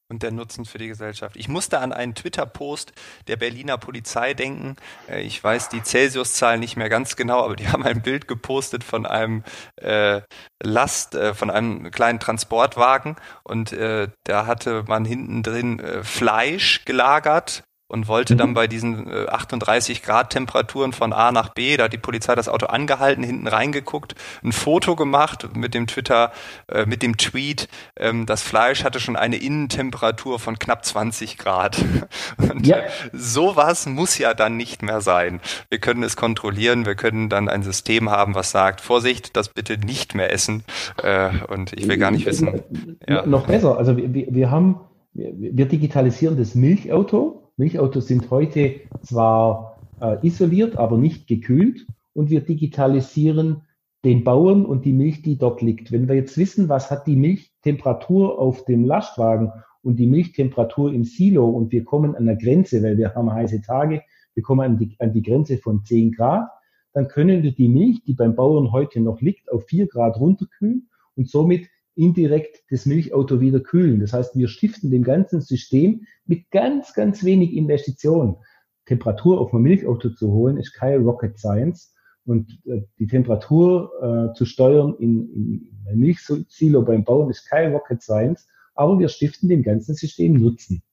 Und 0.10 0.22
der 0.22 0.32
Nutzen 0.32 0.66
für 0.66 0.78
die 0.78 0.88
Gesellschaft. 0.88 1.36
Ich 1.36 1.50
musste 1.50 1.80
an 1.80 1.92
einen 1.92 2.14
Twitter-Post 2.14 2.94
der 3.28 3.36
Berliner 3.36 3.80
Polizei 3.80 4.36
denken. 4.36 4.76
Äh, 5.10 5.24
ich 5.24 5.44
weiß 5.44 5.70
die 5.70 5.82
Celsius-Zahl 5.82 6.60
nicht 6.60 6.78
mehr 6.78 6.90
ganz 6.90 7.16
genau, 7.16 7.44
aber 7.44 7.56
die 7.56 7.68
haben 7.68 7.84
ein 7.84 8.04
Bild 8.04 8.28
gepostet 8.28 8.84
von 8.84 9.08
einem 9.08 9.44
äh, 9.82 10.22
Last, 10.62 11.16
äh, 11.16 11.34
von 11.34 11.50
einem 11.50 11.90
kleinen 11.90 12.20
Transportwagen 12.20 13.16
und 13.44 13.74
äh, 13.74 14.10
da 14.24 14.46
hatte 14.46 14.86
man 14.88 15.04
hinten 15.04 15.42
drin 15.42 15.80
äh, 15.80 16.04
Fleisch 16.04 16.86
gelagert 16.86 17.64
und 17.88 18.08
wollte 18.08 18.36
dann 18.36 18.50
mhm. 18.50 18.54
bei 18.54 18.68
diesen 18.68 19.10
äh, 19.10 19.28
38 19.28 20.04
Grad 20.04 20.32
Temperaturen 20.32 20.92
von 20.92 21.14
A 21.14 21.32
nach 21.32 21.50
B, 21.50 21.78
da 21.78 21.86
hat 21.86 21.94
die 21.94 21.98
Polizei 21.98 22.36
das 22.36 22.50
Auto 22.50 22.66
angehalten, 22.66 23.24
hinten 23.24 23.48
reingeguckt, 23.48 24.16
ein 24.44 24.52
Foto 24.52 24.96
gemacht 24.96 25.56
mit 25.56 25.74
dem 25.74 25.88
Twitter, 25.88 26.32
äh, 26.68 26.86
mit 26.86 27.02
dem 27.02 27.18
Tweet, 27.18 27.70
ähm, 27.96 28.26
das 28.26 28.42
Fleisch 28.42 28.84
hatte 28.84 29.00
schon 29.00 29.16
eine 29.16 29.38
Innentemperatur 29.38 30.40
von 30.40 30.60
knapp 30.60 30.84
20 30.84 31.38
Grad. 31.38 31.84
Und 32.38 32.68
ja. 32.68 32.78
sowas 33.14 33.86
muss 33.86 34.18
ja 34.18 34.34
dann 34.34 34.58
nicht 34.58 34.82
mehr 34.82 35.02
sein. 35.02 35.40
Wir 35.70 35.80
können 35.80 36.04
es 36.04 36.18
kontrollieren, 36.18 36.86
wir 36.86 36.96
können 36.96 37.30
dann 37.30 37.48
ein 37.48 37.64
System 37.64 38.10
haben, 38.10 38.36
was 38.36 38.52
sagt, 38.52 38.82
Vorsicht, 38.82 39.36
das 39.38 39.50
bitte 39.50 39.78
nicht 39.78 40.14
mehr 40.14 40.34
essen. 40.34 40.64
Äh, 41.02 41.30
und 41.48 41.74
ich 41.74 41.88
will 41.88 41.98
gar 41.98 42.12
nicht 42.12 42.26
wissen. 42.26 42.62
Ja. 43.08 43.26
Noch 43.26 43.48
besser, 43.48 43.78
also 43.78 43.96
wir, 43.96 44.28
wir 44.30 44.52
haben, 44.52 44.82
wir 45.14 45.66
digitalisieren 45.66 46.38
das 46.38 46.54
Milchauto 46.54 47.47
Milchautos 47.58 48.08
sind 48.08 48.30
heute 48.30 48.82
zwar 49.02 49.80
äh, 50.00 50.26
isoliert, 50.26 50.78
aber 50.78 50.98
nicht 50.98 51.26
gekühlt 51.28 51.88
und 52.14 52.30
wir 52.30 52.42
digitalisieren 52.42 53.64
den 54.06 54.24
Bauern 54.24 54.64
und 54.64 54.86
die 54.86 54.94
Milch, 54.94 55.24
die 55.24 55.40
dort 55.40 55.64
liegt. 55.64 55.92
Wenn 55.92 56.08
wir 56.08 56.14
jetzt 56.14 56.38
wissen, 56.38 56.70
was 56.70 56.92
hat 56.92 57.08
die 57.08 57.16
Milchtemperatur 57.16 58.38
auf 58.40 58.64
dem 58.66 58.86
Lastwagen 58.86 59.52
und 59.82 59.98
die 59.98 60.06
Milchtemperatur 60.06 60.94
im 60.94 61.04
Silo 61.04 61.50
und 61.50 61.72
wir 61.72 61.84
kommen 61.84 62.16
an 62.16 62.28
der 62.28 62.36
Grenze, 62.36 62.84
weil 62.84 62.96
wir 62.96 63.16
haben 63.16 63.34
heiße 63.34 63.64
Tage, 63.64 64.04
wir 64.36 64.44
kommen 64.44 64.62
an 64.62 64.78
die, 64.78 64.96
an 65.00 65.14
die 65.14 65.24
Grenze 65.24 65.58
von 65.58 65.84
10 65.84 66.12
Grad, 66.12 66.48
dann 66.94 67.08
können 67.08 67.42
wir 67.42 67.54
die 67.54 67.70
Milch, 67.70 68.04
die 68.04 68.14
beim 68.14 68.36
Bauern 68.36 68.72
heute 68.72 69.00
noch 69.00 69.20
liegt, 69.20 69.52
auf 69.52 69.66
4 69.66 69.88
Grad 69.88 70.20
runterkühlen 70.20 70.90
und 71.16 71.28
somit 71.28 71.68
indirekt 71.98 72.64
das 72.70 72.86
Milchauto 72.86 73.42
wieder 73.42 73.60
kühlen. 73.60 74.00
Das 74.00 74.14
heißt, 74.14 74.36
wir 74.36 74.48
stiften 74.48 74.92
dem 74.92 75.04
ganzen 75.04 75.42
System 75.42 76.06
mit 76.26 76.50
ganz, 76.52 76.94
ganz 76.94 77.24
wenig 77.24 77.54
Investitionen. 77.54 78.38
Temperatur 78.86 79.42
auf 79.42 79.54
ein 79.54 79.62
Milchauto 79.62 80.12
zu 80.12 80.32
holen, 80.32 80.58
ist 80.58 80.74
keine 80.74 80.98
Rocket 81.04 81.38
Science. 81.38 81.94
Und 82.26 82.60
äh, 82.66 82.82
die 83.00 83.08
Temperatur 83.08 83.92
äh, 84.32 84.34
zu 84.34 84.46
steuern 84.46 84.96
in, 85.00 85.34
in 85.34 85.86
ein 85.88 85.98
Milchsilo 85.98 86.84
beim 86.84 87.04
Bauen 87.04 87.30
ist 87.30 87.46
keine 87.46 87.74
Rocket 87.74 88.02
Science, 88.02 88.48
aber 88.76 89.00
wir 89.00 89.10
stiften 89.10 89.50
dem 89.50 89.64
ganzen 89.64 89.96
System 89.96 90.34
Nutzen. 90.34 90.84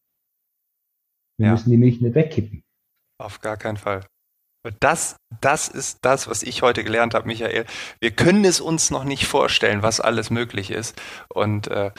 Wir 1.36 1.46
ja. 1.46 1.52
müssen 1.52 1.70
die 1.70 1.76
Milch 1.76 2.00
nicht 2.00 2.14
wegkippen. 2.14 2.62
Auf 3.18 3.40
gar 3.40 3.56
keinen 3.56 3.76
Fall. 3.76 4.06
Das, 4.80 5.16
das 5.40 5.68
ist 5.68 5.98
das, 6.02 6.28
was 6.28 6.42
ich 6.42 6.62
heute 6.62 6.84
gelernt 6.84 7.14
habe, 7.14 7.26
Michael. 7.26 7.66
Wir 8.00 8.10
können 8.12 8.44
es 8.44 8.60
uns 8.60 8.90
noch 8.90 9.04
nicht 9.04 9.26
vorstellen, 9.26 9.82
was 9.82 10.00
alles 10.00 10.30
möglich 10.30 10.70
ist. 10.70 11.00
Und 11.28 11.68
äh, 11.68 11.90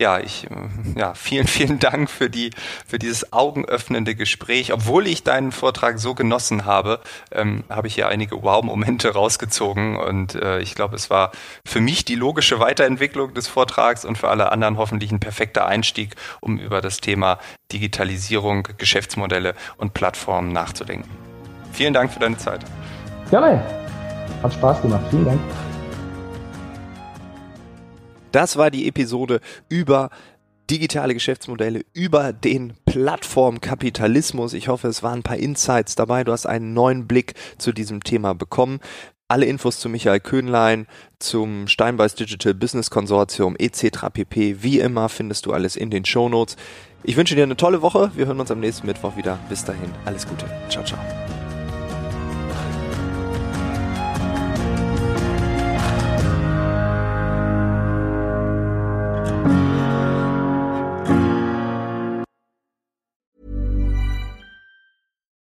ja, 0.00 0.18
ich, 0.18 0.50
äh, 0.50 0.98
ja, 0.98 1.14
vielen, 1.14 1.46
vielen 1.46 1.78
Dank 1.78 2.10
für 2.10 2.28
die, 2.30 2.50
für 2.86 2.98
dieses 2.98 3.32
augenöffnende 3.32 4.14
Gespräch. 4.14 4.72
Obwohl 4.72 5.06
ich 5.06 5.22
deinen 5.22 5.52
Vortrag 5.52 5.98
so 5.98 6.14
genossen 6.14 6.64
habe, 6.64 7.00
ähm, 7.30 7.64
habe 7.68 7.86
ich 7.88 7.94
hier 7.94 8.08
einige 8.08 8.42
Wow-Momente 8.42 9.12
rausgezogen 9.12 9.96
und 9.96 10.34
äh, 10.34 10.60
ich 10.60 10.74
glaube, 10.74 10.96
es 10.96 11.10
war 11.10 11.30
für 11.66 11.80
mich 11.80 12.04
die 12.04 12.16
logische 12.16 12.58
Weiterentwicklung 12.58 13.34
des 13.34 13.48
Vortrags 13.48 14.04
und 14.04 14.18
für 14.18 14.30
alle 14.30 14.50
anderen 14.50 14.78
hoffentlich 14.78 15.12
ein 15.12 15.20
perfekter 15.20 15.66
Einstieg, 15.66 16.16
um 16.40 16.58
über 16.58 16.80
das 16.80 16.98
Thema 16.98 17.38
Digitalisierung, 17.70 18.68
Geschäftsmodelle 18.78 19.54
und 19.76 19.94
Plattformen 19.94 20.52
nachzudenken. 20.52 21.33
Vielen 21.74 21.92
Dank 21.92 22.12
für 22.12 22.20
deine 22.20 22.38
Zeit. 22.38 22.60
Gerne. 23.30 23.62
Hat 24.42 24.52
Spaß 24.52 24.82
gemacht. 24.82 25.04
Vielen 25.10 25.24
Dank. 25.24 25.40
Das 28.32 28.56
war 28.56 28.70
die 28.70 28.88
Episode 28.88 29.40
über 29.68 30.10
digitale 30.70 31.14
Geschäftsmodelle, 31.14 31.82
über 31.92 32.32
den 32.32 32.74
Plattformkapitalismus. 32.86 34.54
Ich 34.54 34.68
hoffe, 34.68 34.88
es 34.88 35.02
waren 35.02 35.20
ein 35.20 35.22
paar 35.22 35.36
Insights 35.36 35.94
dabei. 35.94 36.24
Du 36.24 36.32
hast 36.32 36.46
einen 36.46 36.74
neuen 36.74 37.06
Blick 37.06 37.34
zu 37.58 37.72
diesem 37.72 38.02
Thema 38.02 38.34
bekommen. 38.34 38.80
Alle 39.26 39.46
Infos 39.46 39.80
zu 39.80 39.88
Michael 39.88 40.20
Köhnlein, 40.20 40.86
zum 41.18 41.66
Steinbeiß 41.66 42.14
Digital 42.14 42.54
Business 42.54 42.90
Konsortium 42.90 43.56
etc. 43.56 44.10
pp. 44.12 44.62
Wie 44.62 44.80
immer 44.80 45.08
findest 45.08 45.46
du 45.46 45.52
alles 45.52 45.76
in 45.76 45.90
den 45.90 46.04
Show 46.04 46.28
Notes. 46.28 46.56
Ich 47.02 47.16
wünsche 47.16 47.34
dir 47.34 47.42
eine 47.42 47.56
tolle 47.56 47.82
Woche. 47.82 48.10
Wir 48.14 48.26
hören 48.26 48.40
uns 48.40 48.50
am 48.50 48.60
nächsten 48.60 48.86
Mittwoch 48.86 49.16
wieder. 49.16 49.38
Bis 49.48 49.64
dahin, 49.64 49.90
alles 50.04 50.26
Gute. 50.26 50.46
Ciao, 50.68 50.84
ciao. 50.84 50.98